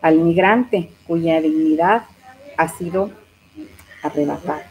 [0.00, 2.04] Al migrante cuya dignidad
[2.56, 3.10] ha sido
[4.02, 4.62] arrebatada.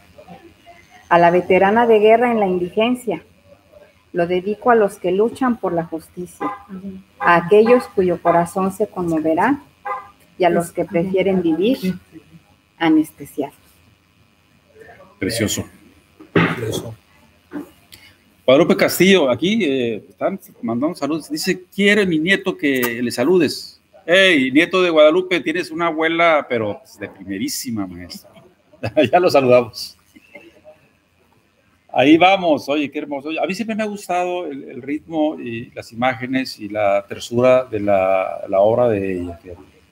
[1.08, 3.22] A la veterana de guerra en la indigencia.
[4.12, 6.48] Lo dedico a los que luchan por la justicia,
[7.20, 9.62] a aquellos cuyo corazón se conmoverá
[10.38, 11.78] y a los que prefieren vivir
[12.78, 13.56] anestesiados.
[15.20, 15.66] Precioso.
[16.68, 16.96] Eso.
[18.46, 21.30] Guadalupe Castillo, aquí eh, están mandando saludos.
[21.30, 23.80] Dice, quiere mi nieto que le saludes.
[24.08, 28.32] Hey, nieto de Guadalupe, tienes una abuela, pero pues, de primerísima maestra.
[29.12, 29.99] ya lo saludamos.
[32.00, 33.30] Ahí vamos, oye, qué hermoso.
[33.44, 37.66] A mí siempre me ha gustado el, el ritmo y las imágenes y la tersura
[37.66, 39.38] de la, la obra de ella.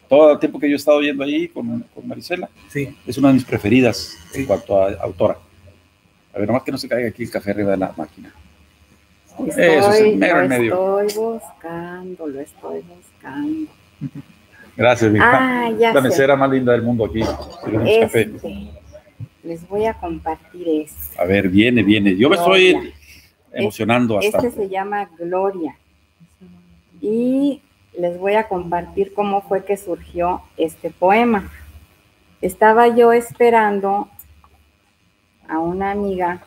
[0.07, 2.95] Todo el tiempo que yo he estado yendo ahí con, con Marisela, Sí.
[3.05, 4.45] es una de mis preferidas en Sí.
[4.45, 5.37] cuanto a autora.
[6.33, 8.33] A ver, nomás que no se caiga aquí el café arriba de la máquina.
[9.45, 10.99] Estoy, Eso es el mero lo en medio.
[11.01, 13.69] estoy buscando, lo estoy buscando.
[14.77, 15.65] Gracias, mi hija.
[15.65, 16.07] Ah, ya La sé.
[16.07, 17.21] mesera más linda del mundo aquí.
[17.65, 18.31] sirviéndonos café.
[19.47, 21.19] Este, les voy a compartir este.
[21.19, 22.15] A ver, viene, viene.
[22.15, 22.93] Yo me estoy
[23.51, 24.55] emocionando Este bastante.
[24.63, 25.75] se llama Gloria.
[27.01, 27.61] Y
[27.97, 31.49] les voy a compartir cómo fue que surgió este poema.
[32.41, 34.09] Estaba yo esperando
[35.47, 36.43] a una amiga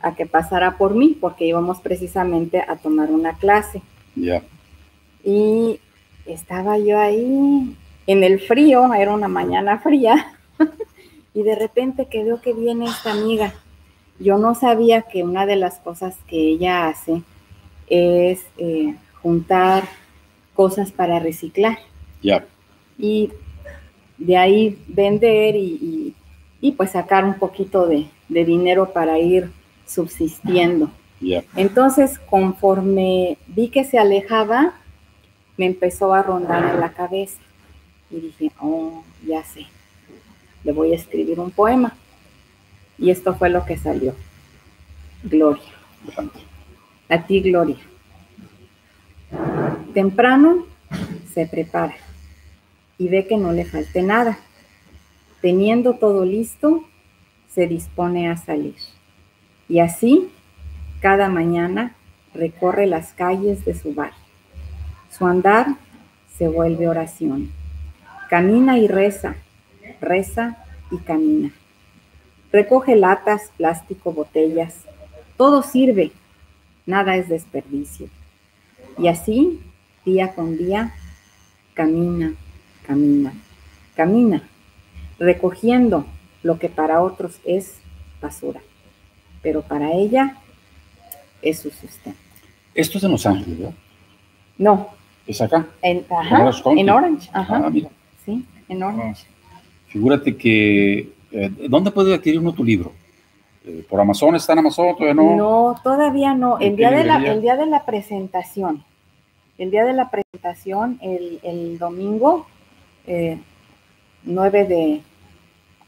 [0.00, 3.82] a que pasara por mí, porque íbamos precisamente a tomar una clase.
[4.14, 4.42] Ya.
[5.24, 5.80] Y
[6.26, 10.32] estaba yo ahí en el frío, era una mañana fría,
[11.36, 13.52] y de repente que veo que viene esta amiga.
[14.18, 17.22] Yo no sabía que una de las cosas que ella hace
[17.88, 19.84] es eh, juntar
[20.54, 21.76] cosas para reciclar
[22.22, 22.44] Ya.
[22.98, 23.30] y
[24.16, 26.14] de ahí vender y, y-
[26.62, 29.50] y, pues sacar un poquito de, de dinero para ir
[29.86, 30.90] subsistiendo.
[31.54, 34.72] Entonces, conforme vi que se alejaba,
[35.58, 37.38] me empezó a rondar en la cabeza.
[38.10, 39.66] Y dije, oh, ya sé,
[40.66, 41.96] le voy a escribir un poema.
[42.98, 44.16] Y esto fue lo que salió.
[45.22, 45.62] Gloria.
[47.08, 47.76] A ti, Gloria.
[49.94, 50.66] Temprano
[51.32, 51.94] se prepara
[52.98, 54.38] y ve que no le falte nada.
[55.40, 56.84] Teniendo todo listo,
[57.48, 58.74] se dispone a salir.
[59.68, 60.30] Y así,
[61.00, 61.94] cada mañana
[62.34, 64.18] recorre las calles de su barrio.
[65.10, 65.76] Su andar
[66.36, 67.52] se vuelve oración.
[68.28, 69.36] Camina y reza,
[70.00, 70.56] reza
[70.90, 71.50] y camina.
[72.52, 74.74] Recoge latas, plástico, botellas,
[75.36, 76.12] Todo sirve,
[76.86, 78.08] nada es desperdicio.
[78.96, 79.60] Y así,
[80.06, 80.94] día con día,
[81.74, 82.32] camina,
[82.86, 83.34] camina,
[83.94, 84.42] camina,
[85.18, 86.06] recogiendo
[86.42, 87.74] lo que para otros es
[88.22, 88.60] basura,
[89.42, 90.36] pero para ella
[91.42, 92.18] es su sustento.
[92.74, 93.74] Esto es en Los Ángeles, ¿verdad?
[94.56, 94.88] No,
[95.26, 95.66] Es acá.
[95.82, 96.80] en, ajá, Orange County.
[96.80, 97.90] en Orange, ajá, Ah, mira.
[98.24, 99.26] sí, en Orange.
[99.96, 101.08] Figúrate que.
[101.32, 102.92] eh, ¿Dónde puede adquirir uno tu libro?
[103.64, 104.94] Eh, ¿Por Amazon está en Amazon?
[104.94, 105.36] ¿Todavía no?
[105.36, 106.60] No, todavía no.
[106.60, 108.84] ¿En El día, de la, el día de la presentación,
[109.56, 112.46] el día de la presentación, el, el domingo
[113.06, 113.38] eh,
[114.24, 115.00] 9, de,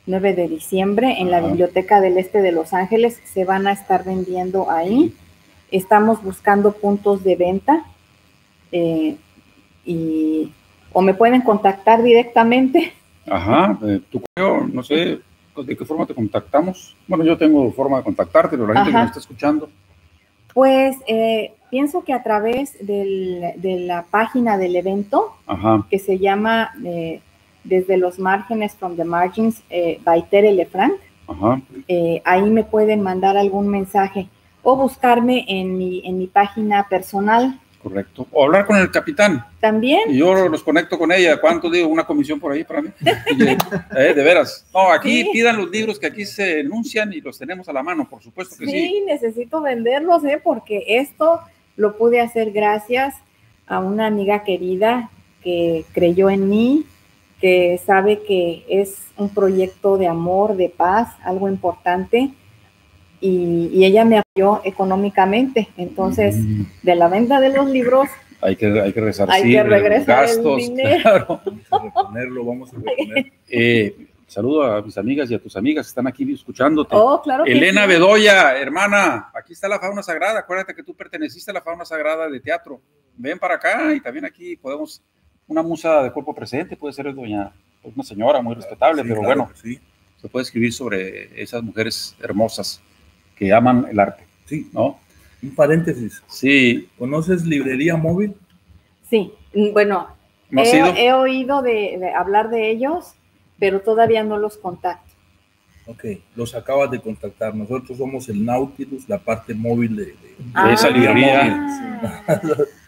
[0.07, 1.43] 9 de diciembre, en la.
[1.43, 5.13] Biblioteca del Este de Los Ángeles, se van a estar vendiendo ahí.
[5.71, 7.85] Estamos buscando puntos de venta
[8.73, 9.17] eh,
[9.85, 10.51] y
[10.95, 12.95] o me pueden contactar directamente.
[13.31, 13.79] Ajá.
[13.87, 15.21] eh, tu correo, no sé.
[15.57, 16.97] ¿De qué forma te contactamos?
[17.09, 19.05] Bueno, yo tengo forma de contactarte, pero la gente que Ajá.
[19.05, 19.69] me está escuchando.
[20.55, 25.85] Pues eh, pienso que a través del- de la página del evento, Ajá.
[25.91, 27.21] que se llama eh,
[27.65, 30.95] Desde los márgenes, from the margins, eh, by Tere Lefranc.
[31.89, 34.29] Eh, ahí me pueden mandar algún mensaje
[34.63, 38.27] o buscarme en mi, en mi página personal Correcto.
[38.33, 39.45] O hablar con el capitán.
[39.61, 40.11] también.
[40.11, 41.41] Y yo los conecto con ella.
[41.41, 41.89] ¿Cuánto digo?
[41.89, 42.91] Una comisión por ahí para mí.
[43.05, 43.57] Eh,
[43.97, 44.67] eh, de veras.
[44.73, 45.31] No, aquí Sí.
[45.33, 48.57] pidan los libros que aquí se enuncian y los tenemos a la mano, por supuesto
[48.59, 49.03] que Sí, sí.
[49.07, 50.41] necesito venderlos, ¿eh?
[50.43, 51.41] porque esto
[51.77, 53.15] lo pude hacer gracias
[53.67, 55.11] a una amiga querida
[55.43, 56.85] que creyó en mí,
[57.41, 62.31] que sabe que es un proyecto de amor, de paz, algo importante,
[63.21, 65.69] y, y ella me apoyó económicamente.
[65.77, 68.09] Entonces, Mm, de la venta de los libros,
[68.41, 70.57] hay que, hay que regresar Hay sí, que regresar el gastos.
[70.59, 71.01] dinero.
[71.03, 71.41] claro.
[71.45, 73.33] Vamos a reponerlo, vamos a reponer.
[73.49, 76.95] Eh, saludo a mis amigas y a tus amigas que están aquí escuchándote.
[76.95, 77.89] oh, claro Elena sí.
[77.89, 80.41] Bedoya, hermana, aquí está la fauna sagrada.
[80.41, 82.81] Acuérdate que tú perteneciste a la fauna sagrada de teatro.
[83.17, 85.03] Ven para acá y también aquí podemos,
[85.49, 87.51] una musa de cuerpo presente, puede ser doña,
[87.83, 89.81] pues, una señora muy respetable, Sí, pero claro bueno, Sí,
[90.21, 92.81] se puede escribir sobre esas mujeres hermosas
[93.39, 94.69] que aman el arte, sí.
[94.73, 94.99] ¿no?
[95.43, 96.23] Un paréntesis.
[96.27, 98.35] Sí, ¿Conoces librería móvil?
[99.09, 100.09] Sí, mm, bueno,
[100.51, 103.15] ¿no has he, oído de, de hablar de ellos,
[103.59, 105.09] pero todavía no los contacto.
[105.87, 106.05] Ok,
[106.37, 107.55] los acabas de contactar.
[107.55, 111.67] Nosotros somos el Nautilus, la parte móvil de, de- De esa librería.
[112.27, 112.41] Ah,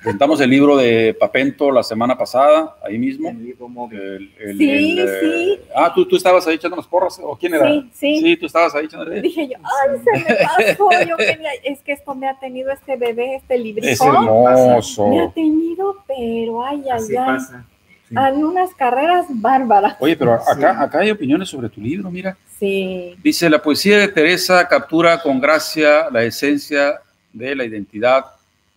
[0.03, 3.29] Presentamos el libro de Papento la semana pasada, ahí mismo.
[3.29, 4.01] El libro móvil.
[4.01, 5.61] El- el- Sí, el, eh, sí.
[5.77, 7.69] Ah, ¿tú, tú estabas ahí echando las porras, ¿o quién era?
[7.69, 8.21] Sí, sí.
[8.21, 9.11] Sí, tú estabas ahí echando.
[9.11, 10.37] Dije yo, ay, se me
[10.75, 10.89] pasó.
[11.07, 13.89] Yo quería, es que esto me ha tenido este bebé, este librito.
[13.89, 15.09] Es hermoso.
[15.09, 17.27] Me ha tenido, pero ay, ay, Así ay.
[17.27, 17.67] pasa.
[18.09, 18.15] Sí.
[18.17, 19.97] Algunas carreras bárbaras.
[20.01, 20.65] Oye, pero acá, Sí.
[20.65, 22.37] acá hay opiniones sobre tu libro, mira.
[22.59, 27.01] Sí, Dice, la poesía de Teresa captura con gracia la esencia
[27.33, 28.25] de la identidad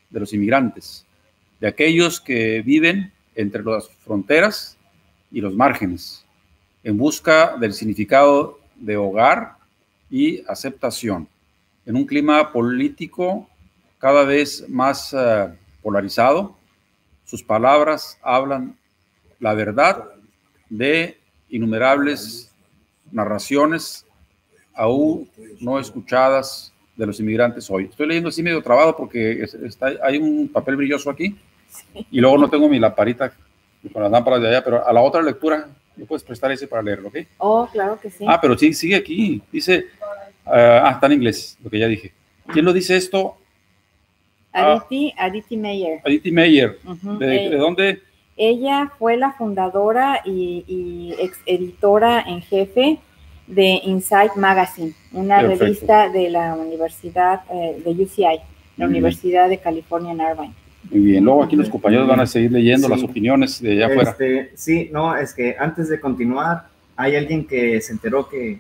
[0.10, 1.06] de los inmigrantes,
[1.64, 4.78] de aquellos que viven entre las fronteras
[5.32, 6.26] y los márgenes,
[6.84, 9.54] en busca del significado de hogar
[10.10, 11.26] y aceptación,
[11.86, 13.48] en un clima político
[13.98, 16.58] cada vez más eh, polarizado.
[17.24, 18.76] Sus palabras hablan
[19.40, 20.04] la verdad
[20.70, 21.18] de
[21.50, 22.52] innumerables
[23.10, 24.06] narraciones
[24.74, 25.30] aún
[25.62, 27.86] no escuchadas de los inmigrantes hoy.
[27.86, 31.38] Estoy leyendo así medio trabado porque es- está, hay un papel brilloso aquí
[32.12, 33.34] y luego no tengo mi lamparita
[33.92, 36.82] con las lámparas de allá, pero a la otra lectura me puedes prestar ese para
[36.82, 37.18] leerlo, ¿ok?
[37.38, 38.26] oh, claro que sí.
[38.28, 39.42] Ah, pero sí, sigue aquí.
[39.52, 39.86] Dice,
[40.46, 42.14] ah, ah, está en inglés, lo que ya dije.
[42.52, 43.38] ¿Quién lo dice esto?
[44.52, 46.02] Aditi, Aditi Meyer.
[46.06, 46.80] Aditi Meyer.
[47.20, 48.02] ¿De, Eh, de dónde?
[48.36, 53.00] Ella fue la fundadora y, y ex editora en jefe
[53.48, 55.66] de Insight Magazine, una Perfecto.
[55.66, 58.40] revista de la Universidad eh, de UCI,
[58.78, 58.88] la.
[58.88, 60.54] Universidad de California en Irvine.
[60.92, 61.24] Muy bien.
[61.24, 62.94] Luego aquí los compañeros van a seguir leyendo Sí.
[62.94, 64.12] las opiniones de allá afuera.
[64.12, 68.60] Este, sí, no, es que antes de continuar, hay alguien que se enteró que,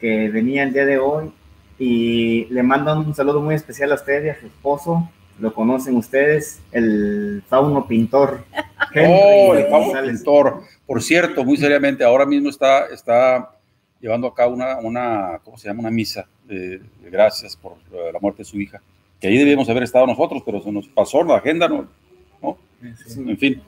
[0.00, 1.30] que venía el día de hoy
[1.78, 5.10] y le mandan un saludo muy especial a usted y a su esposo.
[5.38, 8.44] Lo conocen ustedes, el fauno pintor.
[8.98, 10.16] Oh, el González.
[10.16, 10.62] Pintor.
[10.86, 13.50] Por cierto, muy seriamente, ahora mismo está, está
[14.00, 15.80] llevando acá una, una, ¿cómo se llama?
[15.80, 18.80] Una misa de, de gracias por la muerte de su hija.
[19.20, 21.88] Que ahí debíamos haber estado nosotros, pero se nos pasó la agenda, ¿no?
[22.42, 22.58] ¿no?
[23.06, 23.20] Sí.
[23.26, 23.62] En fin,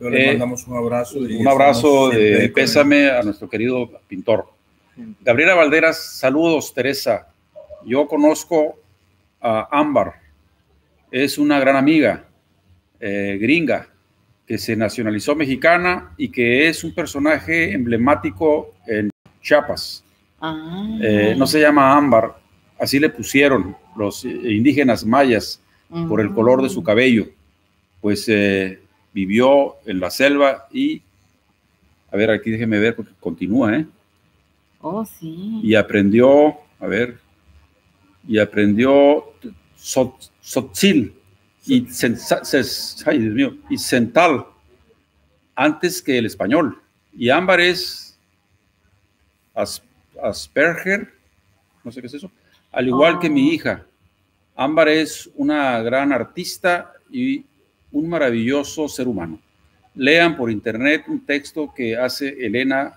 [0.00, 1.18] Yo le Eh, mandamos un abrazo.
[1.26, 4.46] y un abrazo de pésame a nuestro querido pintor.
[5.22, 7.28] Gabriela Valderas, saludos, Teresa.
[7.84, 8.78] Yo conozco
[9.40, 10.14] a Ámbar.
[11.10, 12.24] Es una gran amiga
[13.00, 13.88] eh, gringa
[14.46, 19.10] que se nacionalizó mexicana y que es un personaje emblemático en
[19.42, 20.04] Chiapas.
[20.40, 20.98] Ah.
[21.02, 22.36] Eh, no se llama Ámbar,
[22.78, 25.60] así le pusieron los indígenas mayas
[26.08, 27.28] por el color de su cabello.
[28.00, 28.80] Pues eh,
[29.12, 31.02] vivió en la selva y,
[32.10, 33.86] a ver, aquí déjeme ver porque continúa, ¿eh?
[34.80, 35.60] Oh, sí.
[35.62, 37.18] Y aprendió, a ver,
[38.28, 39.32] y aprendió
[39.76, 41.14] Sotzil
[41.66, 41.86] y,
[43.06, 44.46] ay, Dios mío, y Cental
[45.54, 46.80] antes que el español.
[47.12, 48.18] Y Ámbar es
[50.22, 51.12] Asperger,
[51.82, 52.30] no sé qué es eso,
[52.72, 53.52] al igual que mi oh.
[53.52, 53.86] hija.
[54.54, 57.44] Ámbar es una gran artista y
[57.92, 59.38] un maravilloso ser humano.
[59.94, 62.94] Lean por internet un texto que hace Elena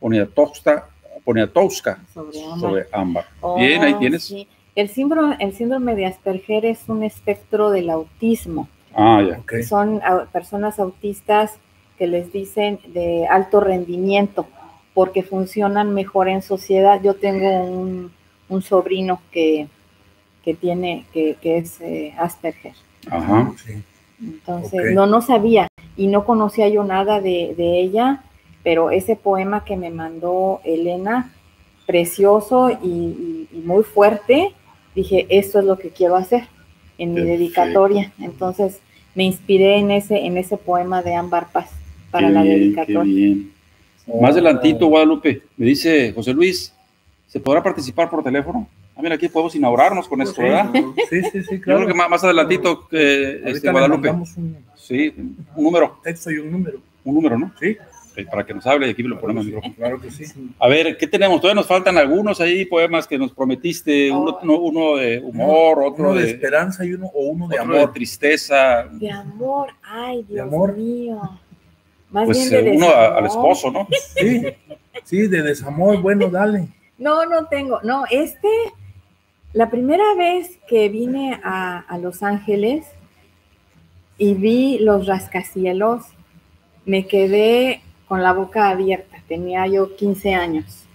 [0.00, 3.26] Poniatowska, sobre ámbar.
[3.56, 4.34] Bien, ahí oh, tienes.
[4.74, 8.68] El, síndrome, el síndrome de Asperger es un espectro del autismo.
[8.94, 9.62] Ah, ya.
[9.62, 10.00] Son
[10.32, 11.58] personas autistas
[11.98, 14.46] que les dicen de alto rendimiento
[14.94, 17.00] porque funcionan mejor en sociedad.
[17.02, 18.12] Yo tengo un,
[18.52, 19.68] un sobrino que,
[20.44, 22.74] que tiene, que, que es eh, Asperger.
[23.10, 23.52] Ajá.
[24.20, 28.22] Entonces, no, no sabía y no conocía yo nada de, de, ella,
[28.62, 31.32] pero ese poema que me mandó Elena,
[31.86, 34.52] precioso y, muy fuerte,
[34.94, 36.44] dije, esto es lo que quiero hacer
[36.98, 38.12] en mi dedicatoria.
[38.20, 38.80] Entonces,
[39.14, 41.70] me inspiré en ese, en ese poema de Ámbar Paz
[42.10, 43.36] para la dedicatoria.
[44.20, 46.74] Más adelantito, Guadalupe, me dice José Luis,
[47.32, 48.68] ¿se podrá participar por teléfono?
[48.94, 50.70] Ah, mira, aquí podemos inaugurarnos con esto, ¿verdad?
[51.08, 51.80] Sí, sí, sí, claro.
[51.80, 54.10] Yo creo que más, adelantito, eh, este, Guadalupe.
[54.10, 55.14] Un, sí,
[55.56, 55.98] un número.
[56.04, 56.78] Texto y un número.
[57.02, 57.50] Un número, ¿no?
[57.58, 57.74] Sí.
[58.30, 59.74] para que nos hable y aquí lo ponemos en micrófono.
[59.76, 60.26] Claro que sí.
[60.58, 61.40] A ver, ¿qué tenemos?
[61.40, 66.14] Todavía nos faltan algunos ahí poemas que nos prometiste, uno, uno, de humor, otro uno
[66.14, 67.78] de, esperanza y uno o uno de amor.
[67.78, 68.86] de tristeza.
[68.92, 70.76] De amor, ay, Dios amor.
[70.76, 71.18] mío.
[72.10, 73.88] Más pues bien de uno al esposo, ¿no?
[74.16, 74.42] Sí,
[75.02, 76.68] sí, de desamor, bueno, dale.
[77.02, 78.48] No, no tengo, no, este
[79.52, 82.86] la primera vez que vine a, Los Ángeles
[84.16, 86.04] y vi los rascacielos,
[86.86, 89.18] me quedé con la boca abierta.
[89.28, 90.86] Tenía yo 15 años.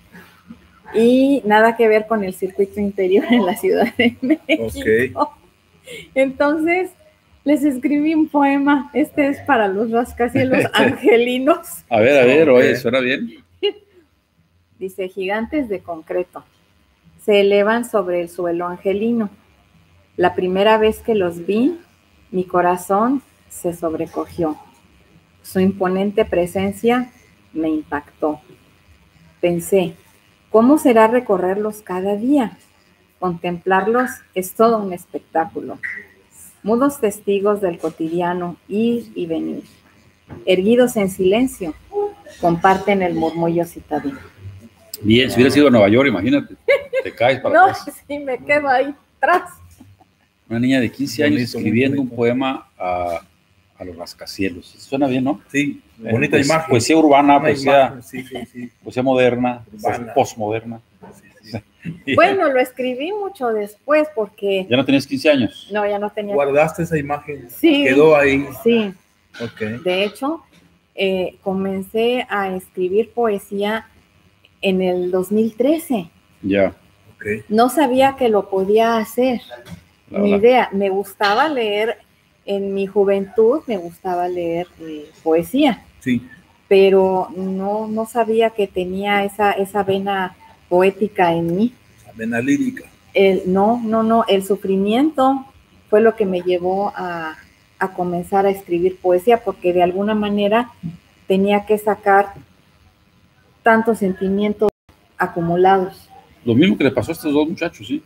[0.96, 4.16] Y nada que ver con el circuito interior en la Ciudad de
[4.48, 5.38] México.
[6.16, 6.92] Entonces,
[7.44, 8.90] les escribí un poema.
[8.94, 11.84] Este es para los rascacielos angelinos.
[11.90, 13.47] A ver, a ver, oye, suena bien.
[14.80, 16.44] Dice, gigantes de concreto
[17.28, 19.30] se elevan sobre el suelo angelino.
[20.16, 21.78] La primera vez que los vi,
[22.32, 24.56] mi corazón se sobrecogió.
[25.42, 27.12] Su imponente presencia
[27.54, 28.40] me impactó.
[29.42, 29.96] Pensé,
[30.52, 32.58] ¿cómo será recorrerlos cada día?
[33.20, 35.80] Contemplarlos es todo un espectáculo.
[36.62, 39.64] Mudos testigos del cotidiano ir y venir.
[40.46, 41.74] Erguidos en silencio,
[42.40, 44.37] comparten el murmullo citadino.
[45.02, 46.56] Bien, si hubiera sido Nueva York, imagínate,
[47.04, 47.88] te caes para no, atrás.
[47.88, 49.52] No, sí, me quedo ahí atrás.
[50.50, 53.22] Una niña de 15 años escribiendo un poema a,
[53.78, 54.66] a, los rascacielos.
[54.80, 55.42] Suena bien, ¿no?
[55.52, 56.70] Sí, eh, bonita pues, imagen.
[56.70, 58.72] Poesía urbana, poesía, sí, sí, sí.
[58.84, 59.64] poesía moderna,
[60.16, 60.82] postmoderna.
[62.16, 64.68] Bueno, lo escribí mucho después porque...
[64.70, 65.70] ¿Ya no tenías 15 años?
[65.72, 66.36] No, ya no tenía.
[66.36, 67.50] ¿Guardaste esa imagen?
[67.50, 67.86] Sí.
[67.86, 68.46] ¿Quedó ahí?
[68.62, 68.94] Sí.
[69.40, 69.78] Okay.
[69.78, 70.44] De hecho,
[70.96, 73.88] eh, comencé a escribir poesía
[74.62, 76.10] en el 2013.
[76.42, 76.76] Ya.
[77.50, 79.42] No sabía que lo podía hacer.
[80.10, 80.70] Ni idea.
[80.72, 81.98] Me gustaba leer,
[82.46, 85.84] en mi juventud me gustaba leer eh, poesía.
[86.00, 86.22] Sí.
[86.68, 90.36] Pero no, no sabía que tenía esa, esa vena
[90.70, 91.74] poética en mí.
[92.02, 92.86] Esa vena lírica.
[93.14, 94.26] El, no, no, no.
[94.28, 95.46] El sufrimiento
[95.90, 97.38] fue lo que me llevó a,
[97.80, 100.72] a comenzar a escribir poesía, porque de alguna manera
[101.28, 102.34] tenía que sacar
[103.68, 104.70] tantos sentimientos
[105.18, 106.10] acumulados.
[106.46, 108.02] Lo mismo que le pasó a estos dos muchachos, ¿sí?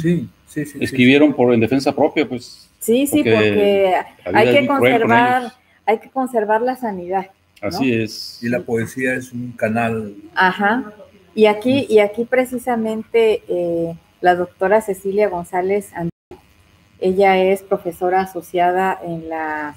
[0.00, 0.78] Sí, sí, sí.
[0.80, 2.70] Escribieron por en defensa propia, pues.
[2.78, 3.94] Sí, sí, porque,
[4.24, 5.52] hay que conservar,
[5.84, 7.26] hay que conservar la sanidad.
[7.60, 8.38] Así es.
[8.42, 10.14] Y la poesía es un canal.
[10.34, 10.90] Ajá.
[11.34, 15.92] Y aquí, y aquí precisamente eh, la doctora Cecilia González,
[17.00, 19.76] ella es profesora asociada en la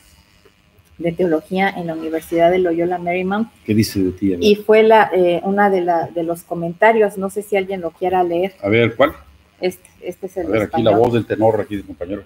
[0.98, 3.50] de teología en la Universidad de Loyola Marymount.
[3.66, 4.36] ¿Qué dice de ti?
[4.40, 7.92] Y fue la, eh, una de, la, de los comentarios, no sé si alguien lo
[7.92, 8.54] quiera leer.
[8.62, 9.14] A ver, ¿cuál?
[9.60, 12.24] Este, este es el A ver, aquí la voz del tenor, aquí, compañero.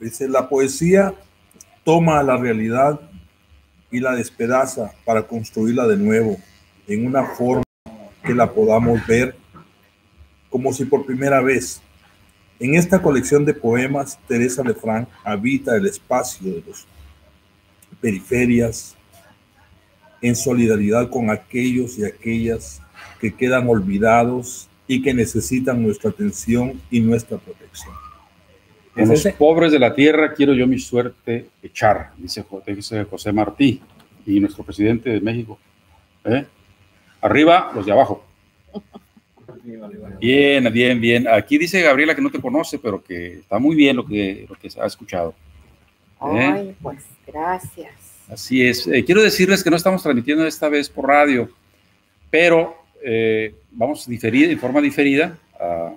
[0.00, 1.14] Dice, la poesía
[1.84, 3.00] toma la realidad
[3.90, 6.36] y la despedaza para construirla de nuevo
[6.88, 7.62] en una forma
[8.24, 9.36] que la podamos ver
[10.50, 11.80] como si por primera vez.
[12.60, 16.86] En esta colección de poemas, Teresa Lefranc habita el espacio de los
[18.02, 18.96] periferias,
[20.20, 22.82] en solidaridad con aquellos y aquellas
[23.20, 27.94] que quedan olvidados y que necesitan nuestra atención y nuestra protección.
[28.94, 32.44] Con los pobres de la tierra quiero yo mi suerte echar, dice,
[33.08, 33.80] José Martí
[34.26, 35.58] y nuestro presidente de México.
[36.24, 36.44] ¿Eh?
[37.22, 38.24] Arriba, los de abajo.
[40.20, 41.28] Bien, bien, bien.
[41.28, 44.56] Aquí dice Gabriela que no te conoce, pero que está muy bien lo que, lo
[44.56, 45.34] que ha escuchado.
[46.30, 46.52] ¿Eh?
[46.54, 47.90] Ay, pues gracias.
[48.28, 48.86] Así es.
[48.86, 51.48] Eh, quiero decirles que no estamos transmitiendo esta vez por radio,
[52.30, 55.92] pero eh, vamos diferir, en forma diferida a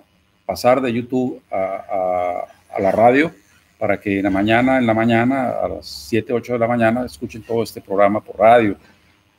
[0.45, 2.45] pasar de YouTube a,
[2.79, 3.31] la radio
[3.79, 7.05] para que en la mañana, en la mañana, a las 7, 8 de la mañana,
[7.05, 8.75] escuchen todo este programa por radio.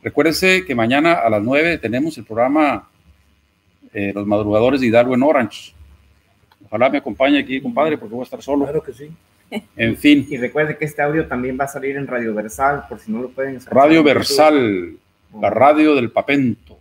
[0.02, 2.88] Recuérdense que mañana a las 9 tenemos el programa
[3.92, 5.74] Los Madrugadores de Hidalgo en Orange.
[6.64, 8.64] Ojalá me acompañe aquí, compadre, porque voy a estar solo.
[8.64, 9.10] Claro que sí.
[9.76, 10.26] En fin.
[10.28, 13.22] Y recuerde que este audio también va a salir en Radio Versal, por si no
[13.22, 13.76] lo pueden escuchar.
[13.76, 14.96] Radio Versal,
[15.40, 16.78] la radio del Papento.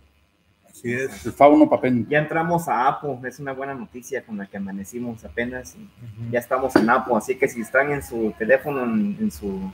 [0.68, 1.24] Así es.
[1.24, 2.08] El fauno Papento.
[2.10, 5.76] Ya entramos a Apo, es una buena noticia con la que amanecimos apenas.
[6.30, 9.72] Ya estamos en Apo, así que si están en su teléfono, en, su,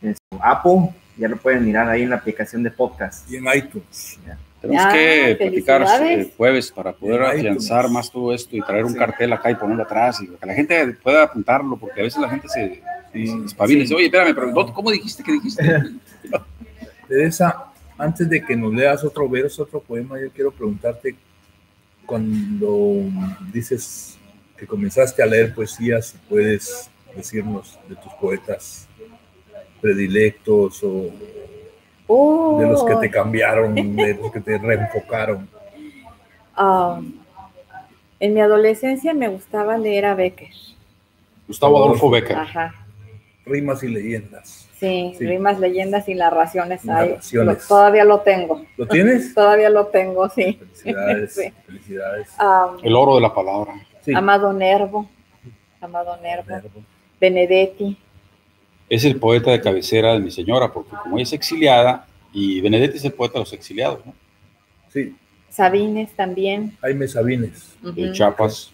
[0.00, 3.30] en su Apo, ya lo pueden mirar ahí en la aplicación de podcast.
[3.30, 4.18] Y en iTunes.
[4.62, 9.32] Tenemos que platicar el jueves para poder afianzar más todo esto y traer un cartel
[9.32, 12.48] acá y ponerlo atrás y que la gente pueda apuntarlo, porque a veces la gente
[12.48, 12.80] se,
[13.44, 15.62] espabila y dice, oye, espérame, pero ¿cómo dijiste que dijiste?
[17.08, 21.16] Teresa, antes de que nos leas otro verso, otro poema, yo quiero preguntarte,
[22.06, 23.02] cuando
[23.52, 24.16] dices
[24.56, 28.86] que comenzaste a leer poesía, si puedes decirnos de tus poetas
[29.80, 31.10] predilectos o
[32.58, 35.48] de los que te cambiaron, de los que te reenfocaron.
[36.58, 37.14] Um,
[38.20, 40.50] en mi adolescencia me gustaba leer a Becker.
[41.48, 42.36] Gustavo Adolfo Becker.
[42.36, 42.74] Ajá.
[43.44, 44.68] Rimas y leyendas.
[44.78, 47.68] Sí, rimas, leyendas y narraciones, narraciones.
[47.68, 48.64] todavía lo tengo.
[48.76, 49.32] ¿Lo tienes?
[49.34, 50.54] todavía lo tengo, sí.
[50.54, 51.34] Felicidades.
[51.66, 52.28] Felicidades.
[52.40, 53.74] Um, El oro de la palabra.
[54.14, 55.08] Amado Nervo.
[55.80, 56.60] Amado Nervo.
[57.20, 57.96] Benedetti
[58.94, 62.98] es el poeta de cabecera de mi señora, porque como ella es exiliada, y Benedetti
[62.98, 64.12] es el poeta de los exiliados, ¿no?
[64.92, 65.16] Sí.
[65.48, 66.76] Sabines también.
[66.82, 67.74] Jaime Sabines.
[67.80, 68.70] De Chiapas.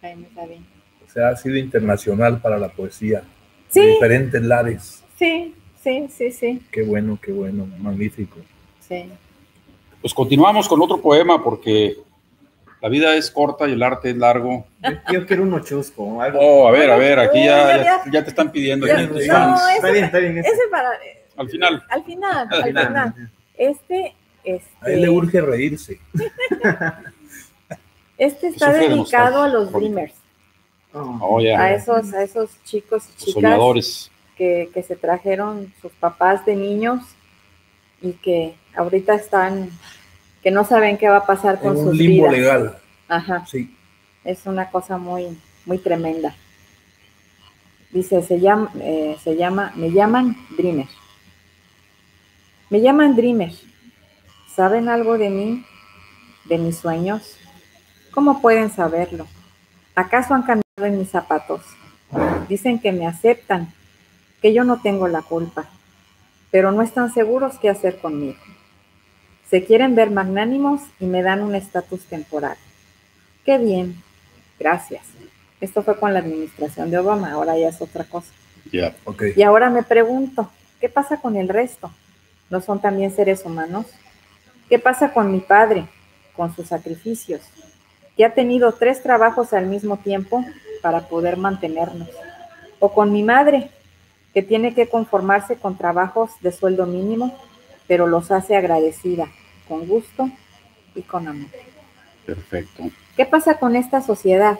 [0.00, 0.64] Jaime Sabines.
[1.06, 3.22] O sea, ha sido internacional para la poesía.
[3.68, 3.80] Sí.
[3.82, 5.04] diferentes lares.
[5.18, 6.62] Sí, sí, sí, sí.
[6.70, 8.36] Qué bueno, qué bueno, magnífico.
[8.80, 9.04] Sí.
[10.00, 11.98] Pues continuamos con otro poema porque
[12.84, 14.66] la vida es corta y el arte es largo.
[15.10, 16.20] Yo, quiero un ochusco.
[16.20, 16.38] Algo.
[16.38, 18.86] Oh, a ver, a ver, aquí ya, ya, te están pidiendo.
[18.86, 19.16] Ya, no,
[19.70, 20.36] está bien, está bien.
[20.36, 20.90] Ese, para,
[21.34, 21.82] al final.
[21.88, 23.14] Al final, al final.
[23.56, 24.14] Este,
[24.44, 24.68] este.
[24.82, 25.98] A él le urge reírse.
[28.16, 30.14] Este está dedicado a los dreamers.
[30.92, 34.10] Oh, a, esos, a esos chicos y chicas soñadores.
[34.36, 37.02] Que, que se trajeron sus papás de niños
[38.00, 39.70] y que ahorita están
[40.44, 42.76] que no saben qué va a pasar con un sus limbo legal.
[43.08, 43.46] Ajá.
[43.46, 43.74] Sí.
[44.24, 46.36] Es una cosa muy, muy tremenda.
[47.90, 50.86] Dice, se llama, eh, se llama, me llaman Dreamer.
[52.68, 53.52] Me llaman Dreamer.
[54.54, 55.64] ¿Saben algo de mí?
[56.44, 57.38] ¿De mis sueños?
[58.10, 59.26] ¿Cómo pueden saberlo?
[59.94, 61.62] ¿Acaso han caminado en mis zapatos?
[62.50, 63.72] Dicen que me aceptan,
[64.42, 65.64] que yo no tengo la culpa,
[66.50, 68.36] pero no están seguros qué hacer conmigo.
[69.50, 72.56] Se quieren ver magnánimos y me dan un estatus temporal.
[73.44, 74.02] Qué bien,
[74.58, 75.02] gracias.
[75.60, 78.32] Esto fue con la administración de Obama, ahora ya es otra cosa.
[79.36, 81.90] Y ahora me pregunto, ¿qué pasa con el resto?
[82.50, 83.86] ¿No son también seres humanos?
[84.68, 85.86] ¿Qué pasa con mi padre,
[86.36, 87.42] con sus sacrificios,
[88.16, 90.44] que ha tenido tres trabajos al mismo tiempo
[90.82, 92.08] para poder mantenernos?
[92.80, 93.70] ¿O con mi madre,
[94.32, 97.38] que tiene que conformarse con trabajos de sueldo mínimo
[97.86, 99.28] pero los hace agradecida,
[99.68, 100.30] con gusto
[100.94, 101.50] y con amor.
[102.26, 102.90] Perfecto.
[103.16, 104.58] ¿Qué pasa con esta sociedad?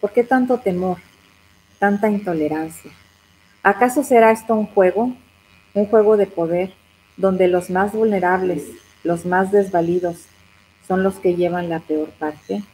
[0.00, 0.98] ¿Por qué tanto temor,
[1.78, 2.90] tanta intolerancia?
[3.62, 5.14] ¿Acaso será esto un juego,
[5.74, 6.72] un juego de poder,
[7.16, 8.64] donde los más vulnerables,
[9.04, 10.26] los más desvalidos,
[10.88, 12.64] son los que llevan la peor parte?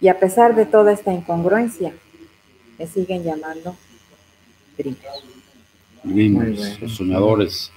[0.00, 1.92] Y a pesar de toda esta incongruencia,
[2.78, 3.76] me siguen llamando
[6.04, 6.80] Dreamers.
[6.80, 7.70] los soñadores.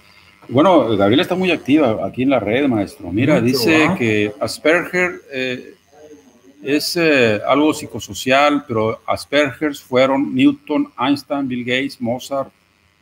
[0.47, 3.11] Bueno, Gabriela está muy activa aquí en la red, maestro.
[3.11, 5.75] Mira, dice que Asperger eh,
[6.63, 12.51] es eh, algo psicosocial, pero Asperger fueron Newton, Einstein, Bill Gates, Mozart,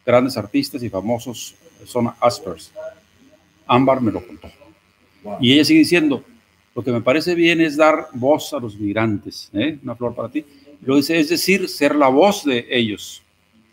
[0.06, 2.72] grandes artistas y famosos son Aspers.
[3.68, 4.50] Ámbar me lo contó.
[5.40, 6.24] Y ella sigue diciendo,
[6.76, 9.78] lo que me parece bien es dar voz a los migrantes, ¿eh?
[9.84, 10.46] una flor para ti.
[10.82, 13.22] Lo dice, es decir, ser la voz de ellos.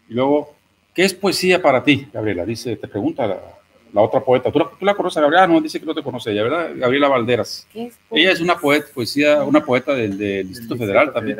[0.09, 0.55] Y luego,
[0.95, 2.45] ¿qué es poesía para ti, Gabriela?
[2.45, 3.60] Dice, te pregunta la
[3.95, 4.51] otra poeta.
[4.53, 5.47] ¿Tú la, tú la conoces, Gabriela?
[5.47, 6.71] No, dice que no te conoce ella, ¿verdad?
[6.77, 7.67] Gabriela Valderas.
[7.73, 11.39] ¿Qué es Ella es una poeta, poesía, una poeta del, del Distrito Federal también.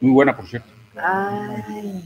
[0.00, 0.68] Muy buena, por cierto.
[0.96, 2.02] Ay.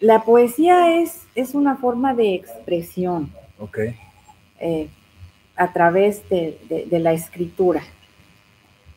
[0.00, 3.78] La poesía es, es una forma de expresión Ok.
[4.60, 4.88] eh,
[5.56, 7.82] a través de, de- de la escritura.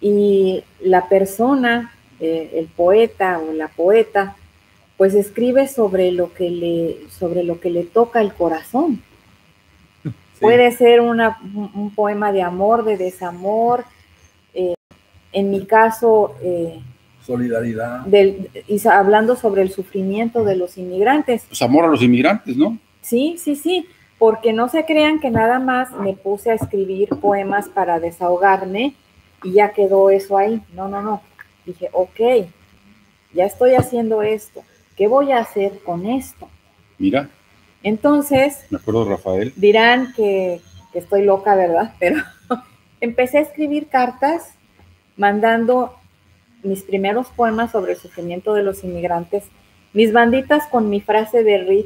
[0.01, 4.35] Y la persona, eh, el poeta o la poeta,
[4.99, 9.01] pues escribe sobre lo que le, sobre lo que le toca el corazón.
[10.03, 10.09] Sí.
[10.41, 11.39] Puede ser una-
[11.73, 13.85] un, poema de amor, de desamor.
[14.53, 14.73] eh,
[15.31, 16.81] en mi caso, eh,
[17.25, 18.01] Solidaridad.
[18.01, 21.45] del, y hablando sobre el sufrimiento de los inmigrantes.
[21.47, 22.77] Pues amor a los inmigrantes, ¿no?
[23.01, 23.85] Sí, sí, sí,
[24.17, 28.95] porque no se crean que nada más me puse a escribir poemas para desahogarme
[29.43, 30.61] y ya quedó eso ahí.
[30.73, 31.21] No, no, no.
[31.65, 32.19] Dije, ok,
[33.33, 34.61] ya estoy haciendo esto.
[34.99, 36.49] ¿Qué voy a hacer con esto?
[36.97, 37.29] Mira,
[37.83, 39.53] Entonces, me acuerdo Rafael.
[39.55, 40.59] dirán que,
[40.91, 41.93] que estoy loca, ¿verdad?
[41.99, 42.17] Pero
[42.99, 44.49] empecé a escribir cartas
[45.15, 45.95] mandando
[46.63, 49.45] mis primeros poemas sobre el sufrimiento de los inmigrantes,
[49.93, 51.85] mis banditas con mi frase de Reed,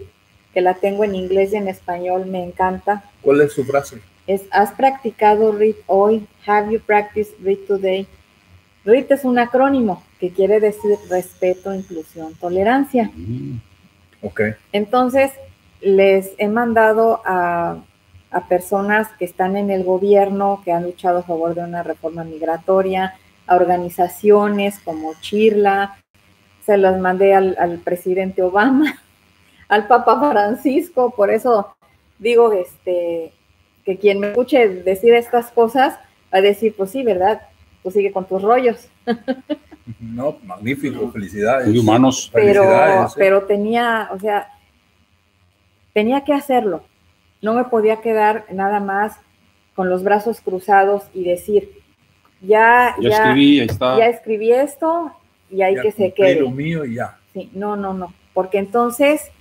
[0.51, 3.03] que la tengo en inglés y en español, me encanta.
[3.21, 3.99] ¿Cuál es su frase?
[4.25, 6.25] Es, ¿has practicado Read hoy?
[6.47, 8.07] ¿Have you practiced Read today?
[8.85, 13.11] Read es un acrónimo que quiere decir respeto, inclusión, tolerancia.
[13.13, 13.59] Mm,
[14.25, 14.41] Ok.
[14.71, 15.31] Entonces,
[15.81, 17.77] les he mandado a,
[18.31, 22.23] a personas que están en el gobierno, que han luchado a favor de una reforma
[22.23, 23.15] migratoria,
[23.47, 25.97] a organizaciones como Chirla,
[26.65, 29.01] se las mandé al, al presidente Obama,
[29.67, 31.75] al Papa Francisco, por eso
[32.19, 33.33] digo este,
[33.83, 35.95] que quien me escuche decir estas cosas
[36.33, 37.41] va a decir, pues sí, ¿verdad?
[37.83, 38.87] Pues sigue con tus rollos.
[39.99, 41.67] No, magnífico, felicidades.
[41.67, 42.29] muy humanos.
[42.33, 43.15] pero, Felicidades, ¿eh?
[43.17, 44.47] pero tenía, o sea,
[45.93, 46.83] tenía que hacerlo.
[47.41, 49.17] No me podía quedar nada más
[49.75, 51.69] con los brazos cruzados y decir,
[52.41, 53.97] ya, Ya ya, escribí, ahí está.
[53.97, 55.11] ya escribí esto
[55.51, 56.39] y hay Ya que se quede.
[56.39, 57.17] lo mío y ya.
[57.33, 59.31] Sí, no, no, no, porque entonces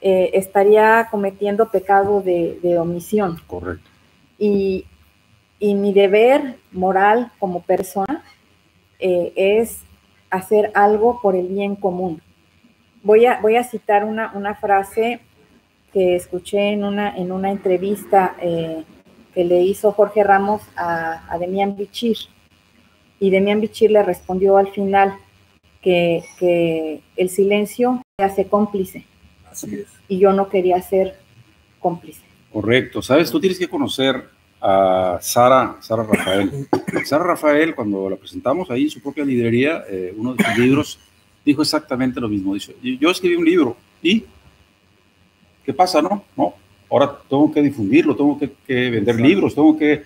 [0.00, 3.88] eh, estaría cometiendo pecado de, de omisión Correcto.
[4.40, 4.86] y,
[5.64, 8.22] y mi deber moral como persona
[8.98, 9.80] eh, es
[10.28, 12.20] hacer algo por el bien común.
[13.02, 15.20] Voy a, voy a citar una, una frase
[15.90, 18.84] que escuché en una, en una entrevista eh,
[19.32, 22.18] que le hizo Jorge Ramos a, a Demian Bichir.
[23.18, 25.14] Y Demian Bichir le respondió al final
[25.80, 29.06] que, que el silencio hace cómplice
[29.50, 29.86] Así es.
[30.08, 31.18] y yo no quería ser
[31.80, 32.20] cómplice.
[32.52, 33.00] Correcto.
[33.00, 34.33] Sabes, tú tienes que conocer
[34.66, 36.66] a Sara, Sara Rafael.
[37.04, 40.98] Sara Rafael, cuando la presentamos ahí en su propia librería, eh, uno de sus libros,
[41.44, 42.54] dijo exactamente lo mismo.
[42.54, 44.24] Dice, yo escribí un libro y
[45.66, 46.24] ¿qué pasa, no?
[46.34, 46.54] No,
[46.90, 50.02] ahora tengo que difundirlo, tengo que, que vender libros, tengo que...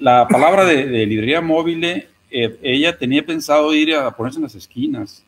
[0.00, 4.54] La palabra de, de librería móvil, eh, ella tenía pensado ir a ponerse en las
[4.54, 5.24] esquinas,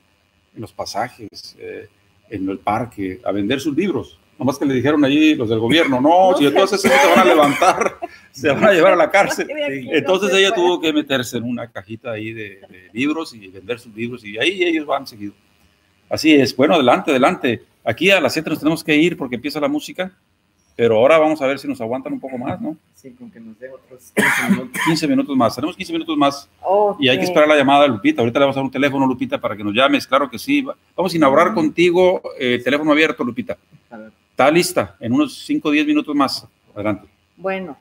[0.55, 1.89] en los pasajes, eh,
[2.29, 4.19] en el parque, a vender sus libros.
[4.39, 7.25] Nomás que le dijeron allí los del gobierno, no, No si entonces se van a
[7.25, 7.99] levantar,
[8.31, 9.49] se van a llevar a la cárcel.
[9.91, 13.95] Entonces ella tuvo que meterse en una cajita ahí de, de libros y vender sus
[13.95, 15.35] libros y ahí ellos van seguido.
[16.09, 16.57] Así es.
[16.57, 17.63] Bueno, adelante, adelante.
[17.85, 20.13] Aquí a las 7 nos tenemos que ir porque empieza la música,
[20.77, 22.77] pero ahora vamos a ver si nos aguantan un poco más, ¿no?
[22.95, 24.81] Sí, con que nos dé otros 15 minutos.
[24.87, 25.55] 15 minutos más.
[25.55, 26.49] Tenemos 15 minutos más
[27.01, 28.23] y hay que esperar la llamada de Lupita.
[28.23, 30.07] Ahorita le vamos a dar un teléfono, Lupita, para que nos llames.
[30.07, 30.65] Claro que sí.
[30.97, 33.57] Vamos a inaugurar contigo eh, teléfono abierto, Lupita.
[33.91, 36.47] A ver, Está lista en unos 5 o 10 minutos más.
[36.73, 37.09] Adelante.
[37.37, 37.77] Bueno,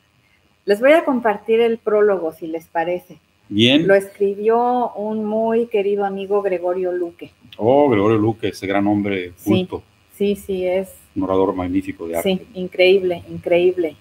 [0.66, 3.20] les voy a compartir el prólogo, si les parece.
[3.48, 3.88] Bien.
[3.88, 7.30] Lo escribió un muy querido amigo Gregorio Luque.
[7.58, 9.52] Oh, Gregorio Luque, ese gran hombre Sí.
[9.68, 9.84] culto,
[10.16, 12.28] Sí, sí, es un orador magnífico de arte.
[12.40, 13.96] sí, increíble, increíble.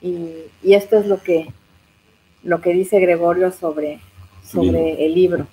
[0.00, 0.28] Y,
[0.62, 1.48] y esto es lo que,
[2.42, 4.00] lo que dice Gregorio sobre,
[4.42, 5.46] sobre el libro.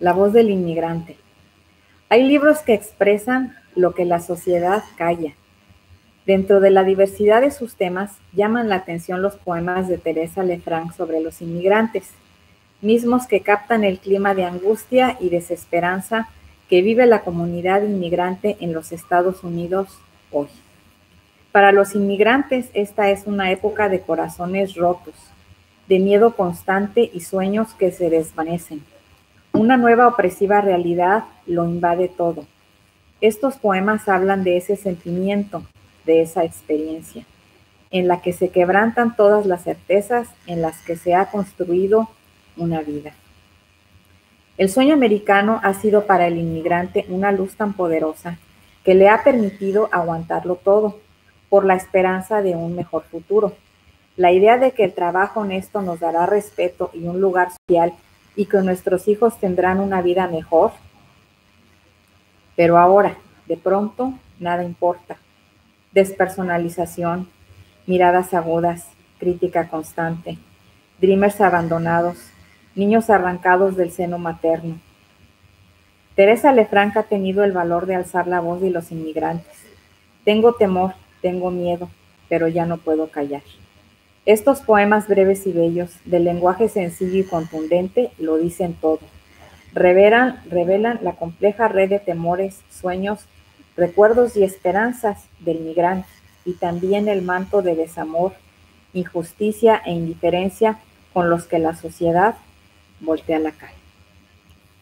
[0.00, 1.16] La voz del inmigrante.
[2.08, 5.34] Hay libros que expresan lo que la sociedad calla.
[6.26, 10.92] Dentro de la diversidad de sus temas, llaman la atención los poemas de Teresa Lefranc
[10.92, 12.10] sobre los inmigrantes,
[12.80, 16.28] mismos que captan el clima de angustia y desesperanza
[16.68, 19.98] que vive la comunidad inmigrante en los Estados Unidos
[20.30, 20.48] hoy.
[21.50, 25.14] Para los inmigrantes, esta es una época de corazones rotos,
[25.86, 28.82] de miedo constante y sueños que se desvanecen.
[29.52, 32.46] Una nueva opresiva realidad lo invade todo.
[33.22, 35.62] Estos poemas hablan de ese sentimiento,
[36.04, 37.24] de esa experiencia,
[37.92, 42.08] en la que se quebrantan todas las certezas en las que se ha construido
[42.56, 43.12] una vida.
[44.58, 48.38] El sueño americano ha sido para el inmigrante una luz tan poderosa
[48.82, 50.98] que le ha permitido aguantarlo todo
[51.48, 53.54] por la esperanza de un mejor futuro.
[54.16, 57.92] La idea de que el trabajo honesto nos dará respeto y un lugar social
[58.34, 60.72] y que nuestros hijos tendrán una vida mejor.
[62.56, 65.16] Pero ahora, de pronto, nada importa.
[65.92, 67.28] Despersonalización,
[67.86, 68.86] miradas agudas,
[69.18, 70.38] crítica constante,
[71.00, 72.18] dreamers abandonados,
[72.74, 74.78] niños arrancados del seno materno.
[76.14, 79.52] Teresa Lefranca ha tenido el valor de alzar la voz de los inmigrantes.
[80.24, 81.88] Tengo temor, tengo miedo,
[82.28, 83.42] pero ya no puedo callar.
[84.24, 89.00] Estos poemas breves y bellos, de lenguaje sencillo y contundente, lo dicen todo.
[89.74, 93.20] Revelan, revelan la compleja red de temores, sueños,
[93.76, 96.08] recuerdos y esperanzas del migrante
[96.44, 98.32] y también el manto de desamor,
[98.92, 100.78] injusticia e indiferencia
[101.12, 102.36] con los que la sociedad
[103.00, 103.72] voltea la cara.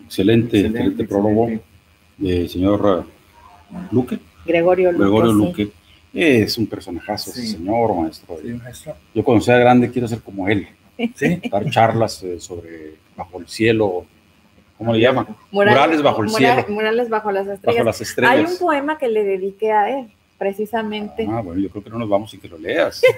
[0.04, 1.48] Excelente, excelente, prólogo
[2.16, 3.06] del señor
[3.70, 4.18] uh, Luque.
[4.44, 5.04] Gregorio Luque.
[5.04, 5.38] Gregorio sí.
[5.38, 5.70] Luque.
[6.12, 8.36] Es un personajazo ese señor, maestro.
[8.42, 8.96] Sí, maestro.
[9.14, 10.66] Yo cuando sea grande quiero ser como él.
[11.14, 11.40] Sí.
[11.50, 14.04] Dar charlas eh, sobre bajo el cielo.
[14.80, 15.26] ¿Cómo le llaman?
[15.50, 16.64] Murales, Murales bajo el cielo.
[16.70, 17.84] Murales bajo las estrellas.
[17.84, 21.28] Bajo las Hay un poema que le dediqué a él, precisamente.
[21.30, 23.02] Ah, bueno, yo creo que no nos vamos sin que lo leas.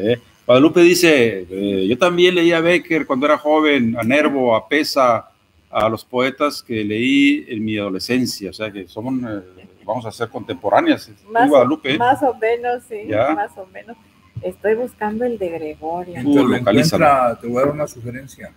[0.00, 4.68] Eh, Guadalupe dice, eh, yo también leí a Becker cuando era joven, a Nervo, a
[4.68, 5.30] Pesa,
[5.70, 10.12] a los poetas que leí en mi adolescencia, o sea que somos, eh, vamos a
[10.12, 11.10] ser contemporáneas.
[11.30, 11.98] Más, Guadalupe, ¿eh?
[11.98, 13.34] más o menos, sí, Ya.
[13.34, 13.96] más o menos.
[14.40, 16.22] Estoy buscando el de Gregorio.
[16.22, 18.52] Tú encuentra, te voy a dar una sugerencia.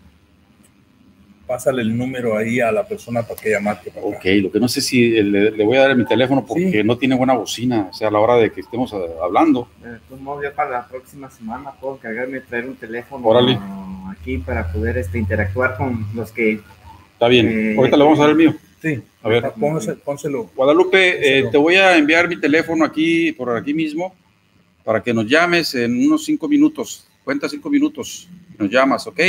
[1.52, 4.16] Pásale el número ahí a la persona para que ella marque para acá.
[4.20, 6.82] Ok, lo que no sé si le, le voy a dar mi teléfono porque Sí.
[6.86, 9.68] no tiene buena bocina, o sea, a la hora de que estemos eh, hablando.
[9.84, 13.60] De todos modos, ya para la próxima semana puedo cargarme y traer un teléfono Órale.
[14.18, 16.62] aquí para poder este, interactuar con los que
[17.14, 18.56] Está bien, Eh, ahorita le vamos a dar el mío.
[18.82, 19.44] Sí, A ver.
[19.60, 20.50] póngase- pónselo.
[20.56, 24.16] Guadalupe, eh, te voy a enviar mi teléfono aquí, por aquí mismo,
[24.86, 27.10] para que nos llames en unos cinco minutos.
[27.26, 29.20] Cuenta cinco minutos, nos llamas, ¿ok?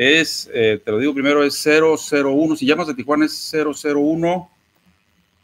[0.00, 4.48] Es, eh, te lo digo primero, es 001, si llamas de Tijuana es 001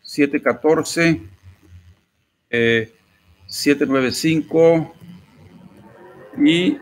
[0.00, 1.20] 714
[2.50, 2.94] eh,
[3.48, 4.94] 795
[6.38, 6.78] y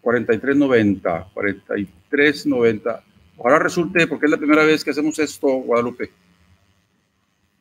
[0.00, 3.04] 4390, 4390.
[3.36, 6.10] Ahora resulte, porque es la primera vez que hacemos esto, Guadalupe.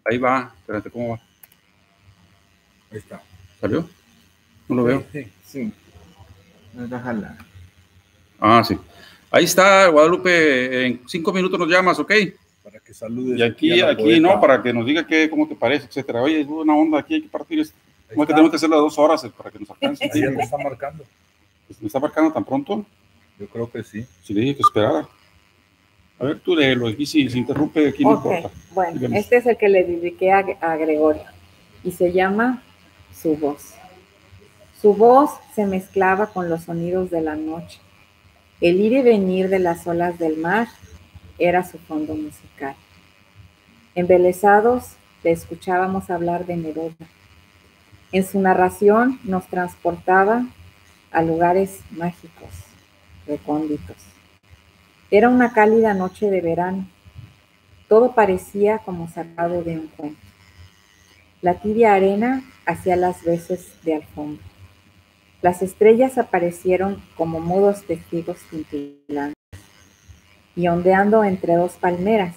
[0.05, 1.21] Ahí va, espérate, ¿cómo va?
[2.89, 3.21] Ahí está.
[3.59, 3.89] ¿Salió?
[4.69, 5.03] No lo veo.
[5.11, 5.73] Sí, sí.
[6.71, 7.37] Déjala.
[8.39, 8.79] Ah, sí.
[9.31, 10.85] Ahí está, Guadalupe.
[10.85, 12.11] En cinco minutos nos llamas, ¿ok?
[12.63, 13.39] para que saludes.
[13.39, 14.19] Y aquí, a aquí, poeta.
[14.19, 14.39] ¿no?
[14.39, 16.21] Para que nos diga qué, cómo te parece, etcétera.
[16.21, 17.75] Oye, es una onda, aquí hay que partir esto.
[18.09, 20.03] Ahí ¿Cómo es que tenemos que hacer las dos horas eh, para que nos alcance?
[20.03, 21.03] Ahí ya te está marcando.
[21.67, 22.85] Pues, ¿Me está marcando tan pronto?
[23.39, 24.05] Yo creo que sí.
[24.23, 25.07] Si le dije que esperara.
[26.19, 26.87] A ver, tú léelo.
[26.87, 28.51] Aquí si se interrumpe, aquí no importa.
[28.73, 29.17] bueno, Dígame.
[29.19, 31.23] este es el que le dediqué a, a Gregorio
[31.83, 32.61] y se llama
[33.11, 33.73] Su voz.
[34.79, 37.79] Su voz se mezclaba con los sonidos de la noche.
[38.61, 40.67] El ir y venir de las olas del mar
[41.39, 42.75] era su fondo musical.
[43.95, 47.07] Embelesados le escuchábamos hablar de Neruda.
[48.11, 50.45] En su narración nos transportaba
[51.11, 52.51] a lugares mágicos,
[53.25, 53.97] recónditos.
[55.09, 56.87] Era una cálida noche de verano.
[57.87, 60.21] Todo parecía como sacado de un cuento.
[61.41, 64.50] La tibia arena hacía las veces de alfombra.
[65.41, 69.35] Las estrellas aparecieron como mudos testigos cintilantes.
[70.55, 72.35] Y ondeando entre dos palmeras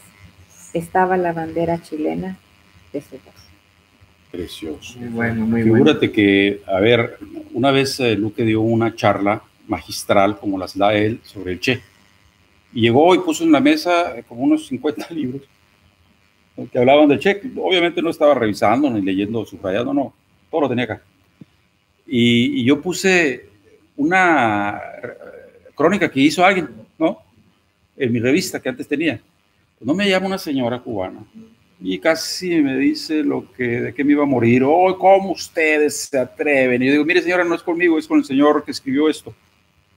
[0.72, 2.38] estaba la bandera chilena
[2.92, 3.34] de su voz.
[4.30, 4.98] Precioso.
[4.98, 5.74] Muy bueno, muy bueno.
[5.74, 7.18] Figúrate que, a ver,
[7.52, 11.82] una vez eh, Luque dio una charla magistral, como las da él, sobre el Che.
[12.72, 15.42] Y llegó y puso en la mesa eh, como unos 50 libros
[16.57, 17.40] eh, que hablaban del Che.
[17.57, 20.14] Obviamente no estaba revisando ni leyendo, subrayando, no.
[20.50, 21.02] Todo lo tenía acá.
[22.07, 23.48] Y, y yo puse
[23.96, 24.80] una
[25.74, 27.18] crónica que hizo alguien, ¿no?
[27.96, 29.20] En mi revista que antes tenía.
[29.78, 31.20] Pues no me llama una señora cubana
[31.80, 34.62] y casi me dice lo que de qué me iba a morir.
[34.64, 36.82] Oh, ¿cómo ustedes se atreven?
[36.82, 39.34] Y yo digo, mire señora, no es conmigo, es con el señor que escribió esto.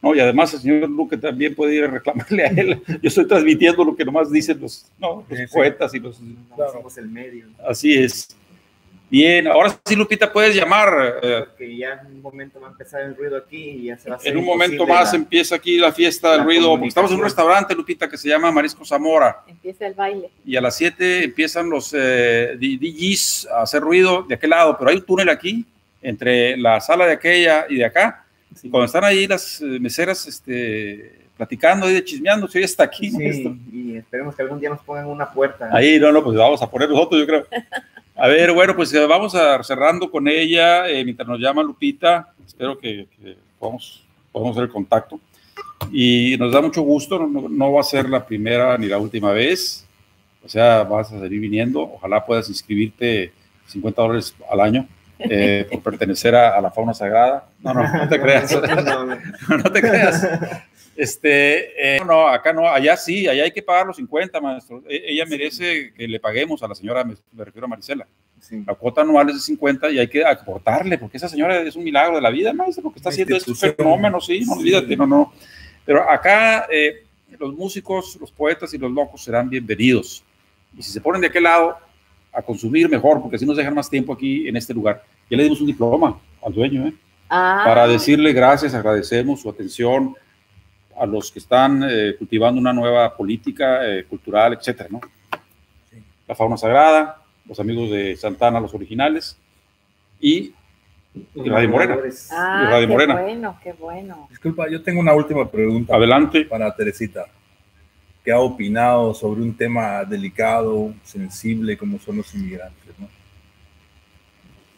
[0.01, 2.81] No, y además el señor Luque también puede ir a reclamarle a él.
[3.01, 5.53] Yo estoy transmitiendo lo que nomás dicen los, no, los Sí, sí.
[5.53, 6.21] poetas y los...
[6.21, 6.71] No Claro.
[6.73, 7.47] somos el medio.
[7.67, 8.27] Así es.
[9.09, 11.19] Bien, ahora sí, Lupita, puedes llamar.
[11.23, 14.09] eh, Porque ya en un momento va a empezar el ruido aquí y ya se
[14.09, 16.71] va a hacer en un momento más la- empieza aquí la fiesta del ruido.
[16.71, 19.43] porque Estamos en un restaurante, Lupita, que se llama Marisco Zamora.
[19.47, 20.29] Empieza el baile.
[20.45, 24.75] y a las 7 empiezan los eh, D- DJs a hacer ruido de aquel lado,
[24.77, 25.65] pero hay un túnel aquí
[26.01, 28.25] entre la sala de aquella y de acá.
[28.61, 32.83] Y cuando están ahí las eh, meseras este, platicando y de chismeando, se oye hasta
[32.83, 33.09] aquí.
[33.11, 35.69] Sí, y esperemos que algún día nos pongan una puerta.
[35.71, 37.47] Ahí, no, no, pues vamos a poner nosotros, yo creo.
[38.19, 42.33] A ver, bueno, pues eh, vamos a cerrando con ella, eh, mientras nos llama Lupita,
[42.45, 45.19] espero que, que podamos, podamos hacer el contacto.
[45.91, 49.31] Y nos da mucho gusto, no, no va a ser la primera ni la última
[49.31, 49.85] vez,
[50.43, 53.31] o sea, vas a seguir viniendo, ojalá puedas inscribirte
[53.67, 54.87] 50 dólares al año
[55.19, 57.49] eh, por pertenecer a, a la fauna sagrada.
[57.61, 58.51] No, no, no te creas.
[59.47, 60.27] No te creas.
[60.97, 64.83] Este, eh, no, acá no, allá sí, allá hay que pagar los 50, maestro.
[64.89, 68.07] E- ella merece que le paguemos a la señora, me, me refiero a Marisela.
[68.41, 68.63] Sí.
[68.65, 71.83] La cuota anual es de 50 y hay que aportarle, porque esa señora es un
[71.83, 73.75] milagro de la vida, maestro, lo que está haciendo es un institución.
[73.77, 74.59] fenómeno, sí, no Sí.
[74.59, 75.33] olvídate, no, no.
[75.85, 77.03] Pero acá eh,
[77.37, 80.23] los músicos, los poetas y los locos serán bienvenidos.
[80.75, 81.77] Y si se ponen de aquel lado,
[82.33, 85.03] a consumir mejor, porque así nos dejan más tiempo aquí en este lugar.
[85.29, 86.93] Ya le dimos un diploma al dueño, ¿eh?
[87.29, 90.15] Ah, para decirle gracias, agradecemos su atención
[90.99, 95.01] a los que están eh, cultivando una nueva política eh, cultural, etcétera, ¿no?
[95.91, 95.97] Sí.
[96.27, 99.37] La fauna sagrada, los amigos de Santana, los originales,
[100.19, 100.53] y
[101.35, 101.97] Y Radio Morena.
[102.31, 103.21] ah, y Radio qué Morena.
[103.21, 104.27] bueno, qué bueno.
[104.29, 106.45] Disculpa, yo tengo una última pregunta adelante.
[106.45, 107.25] para Teresita,
[108.23, 112.99] que ha opinado sobre un tema delicado, sensible, como son los inmigrantes.
[112.99, 113.07] ¿no?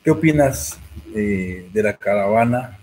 [0.03, 0.79] ¿Qué opinas
[1.15, 2.78] eh, de la caravana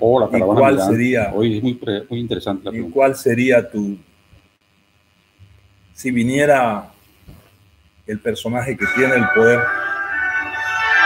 [0.00, 1.30] Oh, la ¿Y cuál sería?
[1.34, 2.94] Hoy es muy, muy interesante la y pregunta.
[2.94, 3.98] cuál sería tu...
[5.92, 6.90] Si viniera
[8.06, 9.60] el personaje que tiene el poder,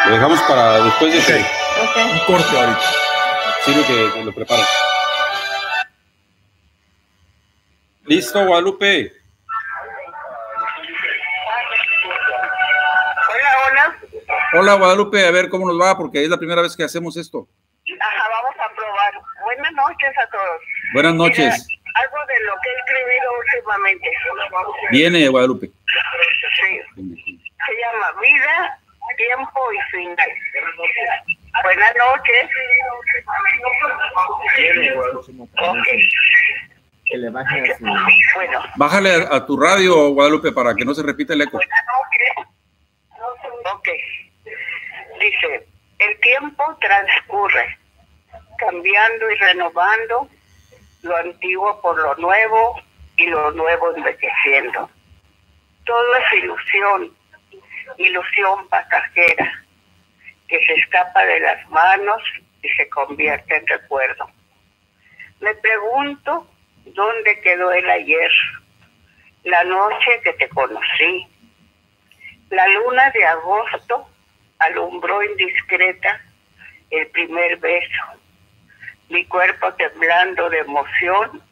[0.07, 1.97] Lo dejamos para después de que Ok.
[2.12, 2.81] un corte ahorita.
[3.64, 4.62] sirve que, que lo prepara.
[8.07, 9.12] Listo, Guadalupe.
[13.29, 13.99] Hola, hola.
[14.55, 15.27] Hola, Guadalupe.
[15.27, 17.47] A ver cómo nos va, porque es la primera vez que hacemos esto.
[18.01, 19.12] Ajá, vamos a probar.
[19.59, 20.61] Buenas noches a todos.
[20.93, 21.69] Buenas Mira, noches.
[21.95, 24.11] algo de lo que he escribido últimamente.
[24.91, 25.67] Viene, Guadalupe.
[25.67, 26.81] Sí.
[26.95, 28.79] Se llama Vida,
[29.17, 30.31] Tiempo y Final.
[31.65, 32.51] Buenas noches.
[35.61, 35.87] Ok,
[37.07, 37.85] Que le baje a su...
[38.35, 38.63] bueno.
[38.77, 41.57] Bájale a, a tu radio, Guadalupe, para que no se repita el eco.
[43.75, 43.89] Ok.
[45.21, 45.67] Dice,
[45.99, 47.77] el tiempo transcurre,
[48.59, 50.29] cambiando y renovando
[51.03, 52.81] lo antiguo por lo nuevo
[53.17, 54.91] y lo nuevo envejeciendo.
[55.85, 57.17] Todo es ilusión,
[57.97, 59.65] ilusión pasajera,
[60.49, 62.23] que se escapa de las manos
[62.63, 64.31] y se convierte en recuerdo.
[65.41, 66.47] Me pregunto
[66.85, 68.31] dónde quedó el ayer,
[69.45, 71.27] la noche que te conocí,
[72.51, 74.09] la luna de agosto
[74.59, 76.21] alumbró indiscreta
[76.91, 78.03] el primer beso,
[79.09, 81.43] mi cuerpo temblando de emoción,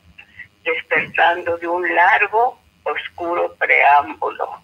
[0.65, 4.63] despertando de un largo, oscuro preámbulo.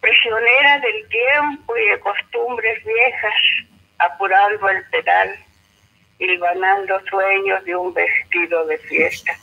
[0.00, 3.34] Prisionera del tiempo y de costumbres viejas,
[3.98, 5.36] apurando el pedal,
[6.18, 9.36] hilvanando sueños de un vestido de fiesta.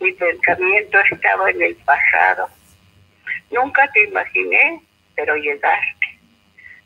[0.00, 2.48] Mi pensamiento estaba en el pasado.
[3.50, 4.82] Nunca te imaginé,
[5.14, 6.18] pero llegaste.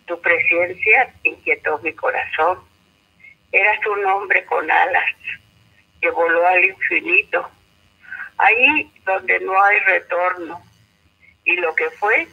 [0.07, 2.68] Tu presencia inquietó mi corazón.
[3.53, 5.05] Eras un hombre con alas
[6.01, 7.51] que voló al infinito,
[8.37, 10.63] ahí donde no hay retorno.
[11.45, 12.29] Y lo que fue,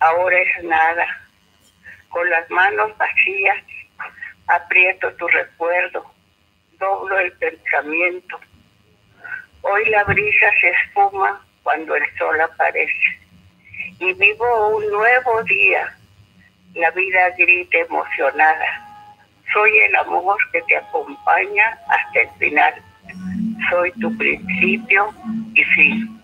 [0.00, 1.06] ahora es nada.
[2.08, 3.58] Con las manos vacías,
[4.46, 6.10] aprieto tu recuerdo,
[6.78, 8.38] doblo el pensamiento.
[9.62, 13.18] Hoy la brisa se espuma cuando el sol aparece
[13.98, 15.96] y vivo un nuevo día.
[16.74, 18.85] La vida grita emocionada.
[19.52, 22.74] Soy el amor que te acompaña hasta el final.
[23.70, 25.12] Soy tu principio
[25.54, 26.20] y fin.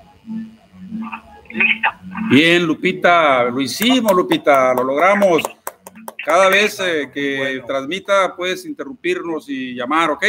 [1.51, 1.91] Listo.
[2.31, 5.43] Bien, Lupita, lo hicimos, Lupita, lo logramos.
[6.25, 10.25] Cada vez eh, que transmita puedes interrumpirnos y llamar, ¿ok?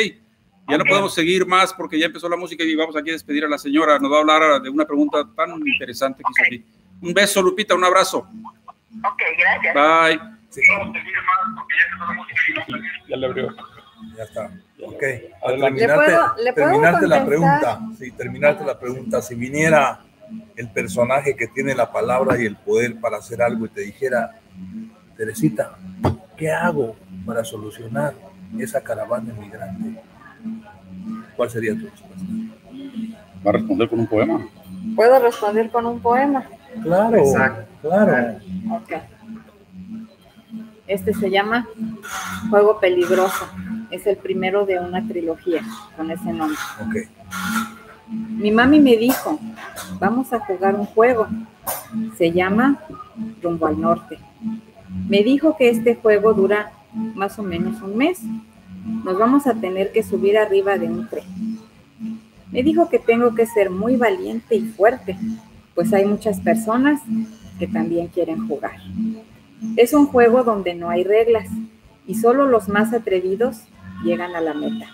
[0.69, 3.43] Ya no podemos seguir más porque ya empezó la música y vamos aquí a despedir
[3.45, 3.99] a la señora.
[3.99, 6.65] Nos va a hablar de una pregunta tan interesante que hizo aquí.
[7.01, 8.19] Un beso, Lupita, un abrazo.
[9.03, 9.73] Ok, gracias.
[9.75, 10.33] Bye.
[10.53, 10.61] Sí,
[13.09, 13.47] Ya le abrió.
[14.17, 14.51] ya está.
[14.85, 15.03] Ok.
[15.47, 15.87] Adelante.
[15.87, 17.79] ¿Le puedo- le puedo terminaste la pregunta.
[17.97, 19.21] Sí, terminaste la pregunta.
[19.21, 20.01] Si viniera
[20.55, 24.31] el personaje que tiene la palabra y el poder para hacer algo y te dijera,
[25.17, 25.75] Teresita,
[26.37, 26.95] ¿qué hago
[27.25, 28.13] para solucionar
[28.59, 30.01] esa caravana inmigrante?
[31.35, 32.25] ¿Cuál sería tu respuesta?
[33.45, 34.47] Va a responder con un poema.
[34.95, 36.43] ¿Puedo responder con un poema?
[36.83, 37.65] Claro, Exacto.
[37.81, 38.37] claro.
[38.71, 38.91] Ok.
[40.87, 41.67] Este se llama
[42.49, 43.47] Juego Peligroso.
[43.89, 45.61] Es el primero de una trilogía
[45.95, 46.57] con ese nombre.
[48.09, 49.39] Mi mami me dijo,
[49.99, 51.27] vamos a jugar un juego.
[52.17, 52.79] Se llama
[53.41, 54.19] Rumbo al Norte.
[55.07, 58.21] Me dijo que este juego dura más o menos un mes.
[59.03, 61.23] Nos vamos a tener que subir arriba de un tren.
[62.51, 65.17] Me dijo que tengo que ser muy valiente y fuerte,
[65.73, 67.01] pues hay muchas personas
[67.57, 68.79] que también quieren jugar.
[69.75, 71.47] Es un juego donde no hay reglas
[72.07, 73.63] y solo los más atrevidos
[74.03, 74.87] llegan a la meta.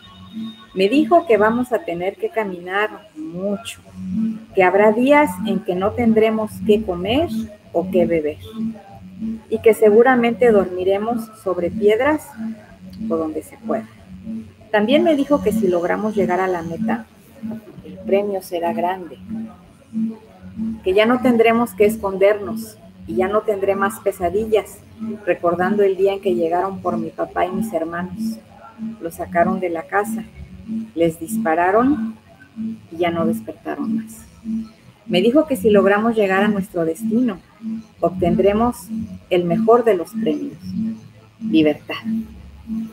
[0.73, 3.81] Me dijo que vamos a tener que caminar mucho,
[4.55, 7.29] que habrá días en que no tendremos qué comer
[7.73, 8.37] o qué beber
[9.49, 12.27] y que seguramente dormiremos sobre piedras
[13.09, 13.87] o donde se pueda.
[14.71, 17.05] También me dijo que si logramos llegar a la meta,
[17.83, 19.17] el premio será grande,
[20.83, 22.77] que ya no tendremos que escondernos
[23.09, 24.77] y ya no tendré más pesadillas,
[25.25, 28.37] recordando el día en que llegaron por mi papá y mis hermanos.
[29.01, 30.23] Los sacaron de la casa,
[30.93, 32.15] les dispararon
[32.91, 34.21] y ya no despertaron más.
[35.07, 37.39] Me dijo que si logramos llegar a nuestro destino,
[37.99, 38.77] obtendremos
[39.31, 40.59] el mejor de los premios,
[41.41, 41.95] libertad.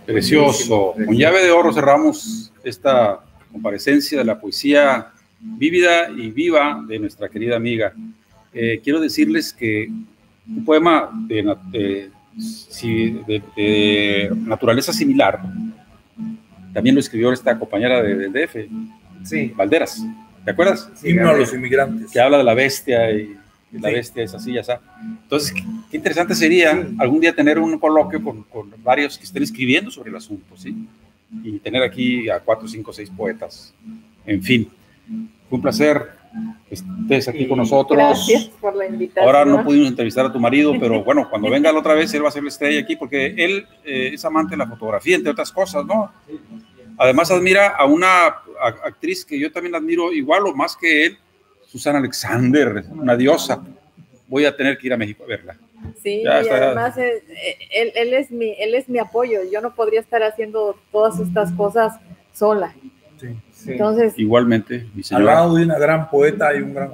[0.07, 0.95] Precioso.
[0.95, 3.21] Con llave de oro cerramos esta
[3.53, 7.93] comparecencia de la poesía vívida y viva de nuestra querida amiga.
[8.59, 9.90] Eh, quiero decirles que
[10.48, 12.11] un poema de,
[14.46, 15.42] naturaleza similar
[16.72, 18.57] también lo escribió esta compañera del de DF,
[19.24, 19.52] sí.
[19.54, 20.02] Valderas.
[20.42, 20.90] ¿Te acuerdas?
[21.04, 22.11] Himno a los inmigrantes.
[22.11, 23.36] Que habla de la bestia y,
[23.72, 24.80] la bestia es así, ya está.
[25.22, 29.90] Entonces, qué, interesante sería algún día tener un coloquio con, con, varios que estén escribiendo
[29.90, 30.74] sobre el asunto, ¿sí?
[31.44, 33.74] Y tener aquí a cuatro, cinco, seis poetas.
[34.24, 34.66] En fin,
[35.50, 36.16] fue un placer
[36.71, 37.97] estés aquí con nosotros.
[37.97, 39.25] Gracias por la invitación.
[39.25, 42.25] Ahora no pudimos entrevistar a tu marido, pero bueno, cuando venga la otra vez, él
[42.25, 45.33] va a ser la estrella aquí, porque él eh, es amante de la fotografía, entre
[45.33, 46.12] otras cosas, ¿no?
[46.99, 48.27] Además, admira a una
[48.85, 51.19] actriz que yo también admiro igual o más que él,
[51.67, 53.62] Susana Alexander, una diosa.
[54.29, 55.59] Voy a tener que ir a México a verla.
[56.03, 57.23] Sí, y además eh,
[57.71, 59.41] él, él, es mi, él es mi apoyo.
[59.53, 62.01] Yo no podría estar haciendo todas estas cosas
[62.33, 62.75] sola.
[63.21, 63.29] Sí,
[63.67, 66.91] Entonces, igualmente, mi Al lado de una gran poeta y un gran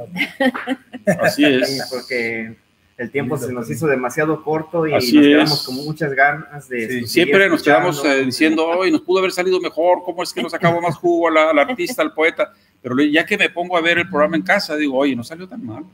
[1.20, 1.88] Así es.
[1.90, 2.56] porque
[2.96, 7.06] el tiempo se nos hizo demasiado corto y nos quedamos con muchas ganas de...
[7.06, 10.54] siempre nos quedamos eh, diciendo, hoy nos pudo haber salido mejor, ¿cómo es que nos
[10.54, 12.52] acabó más jugo al, artista, al poeta?
[12.80, 15.48] Pero ya que me pongo a ver el programa en casa, digo, oye, no salió
[15.48, 15.84] tan mal.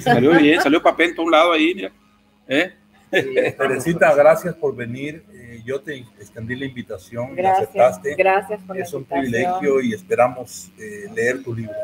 [0.00, 1.92] Salió bien, salió papento a un lado ahí, mira.
[2.48, 2.72] ¿Eh?
[3.10, 5.24] Teresita, gracias por venir.
[5.32, 8.14] Eh, yo te extendí la invitación, gracias, aceptaste.
[8.16, 11.74] Gracias por Es un privilegio y esperamos eh, leer tu libro.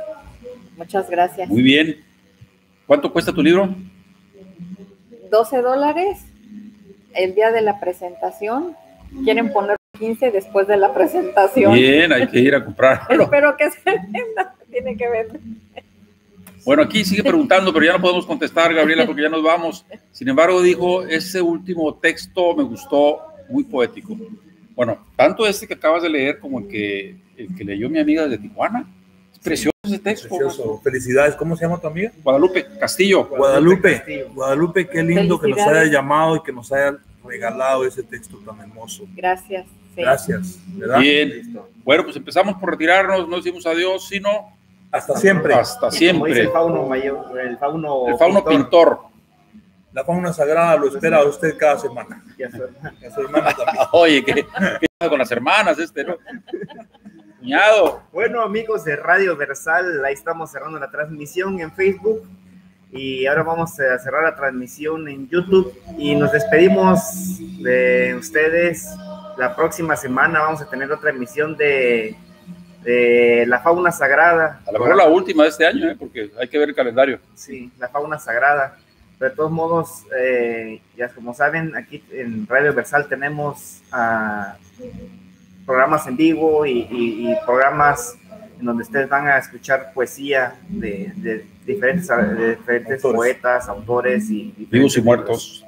[0.76, 1.48] Muchas gracias.
[1.48, 2.04] Muy bien.
[2.86, 3.74] ¿Cuánto cuesta tu libro?
[5.30, 6.18] 12 dólares
[7.14, 8.76] el día de la presentación.
[9.24, 11.74] Quieren poner 15 después de la presentación.
[11.74, 13.24] Bien, hay que ir a comprarlo.
[13.24, 14.54] Espero que se venda.
[14.70, 15.28] Tiene que ver.
[16.64, 19.84] Bueno, aquí sigue preguntando, pero ya no podemos contestar, Gabriela, porque ya nos vamos.
[20.12, 24.16] Sin embargo, dijo, ese último texto me gustó, muy poético.
[24.74, 28.26] Bueno, tanto este que acabas de leer como el que, el que leyó mi amiga
[28.26, 28.86] de Tijuana.
[29.32, 30.28] Es precioso ese texto.
[30.28, 30.80] Precioso.
[30.82, 31.34] Felicidades.
[31.34, 32.12] ¿Cómo se llama tu amiga?
[32.22, 33.26] Guadalupe Castillo.
[33.26, 34.26] Guadalupe.
[34.32, 38.60] Guadalupe, qué lindo que nos haya llamado y que nos haya regalado ese texto tan
[38.60, 39.04] hermoso.
[39.14, 39.66] Gracias.
[39.96, 40.58] Gracias.
[41.00, 41.58] Bien.
[41.84, 44.56] Bueno, pues empezamos por retirarnos, no decimos adiós, sino
[44.92, 45.54] hasta siempre.
[45.54, 46.38] Hasta siempre.
[46.38, 49.00] el fauno mayor, el fauno, el fauno pintor.
[49.92, 52.24] La fauna sagrada lo espera a usted cada semana.
[52.38, 52.62] Y a su,
[53.20, 53.86] hermana también.
[53.92, 56.16] Oye, ¿qué, ¿qué, con las hermanas este, no?
[57.38, 58.02] Cuñado.
[58.12, 62.22] Bueno, amigos de Radio Versal, ahí estamos cerrando la transmisión en Facebook
[62.92, 68.94] y ahora vamos a cerrar la transmisión en YouTube y nos despedimos de ustedes.
[69.36, 72.16] La próxima semana vamos a tener otra emisión de
[72.82, 74.60] de la fauna sagrada.
[74.66, 75.96] A lo mejor la última de este año, ¿eh?
[75.98, 77.18] porque hay que ver el calendario.
[77.34, 78.76] Sí, la fauna sagrada.
[79.18, 84.56] Pero de todos modos, eh, ya como saben, aquí en Radio Versal tenemos ah,
[85.64, 88.16] programas en vivo y, programas
[88.58, 92.08] en donde ustedes van a escuchar poesía de, diferentes,
[92.58, 94.66] diferentes poetas, autores y...
[94.70, 95.64] Vivos y muertos.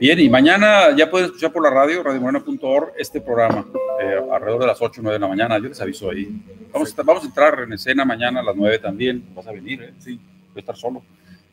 [0.00, 3.66] Bien, y mañana ya pueden escuchar por la radio, radiomorena.org, este programa,
[4.00, 5.58] eh, alrededor de las 8 o 9 de la mañana.
[5.58, 6.40] Yo les aviso ahí.
[6.72, 9.22] Vamos a, vamos a entrar en escena mañana a las 9 también.
[9.34, 9.92] Vas a venir, ¿eh?
[9.98, 11.02] Sí, voy a estar solo.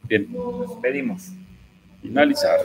[0.04, 0.34] Bien.
[0.82, 1.28] Pedimos.
[2.02, 2.56] Finalizar.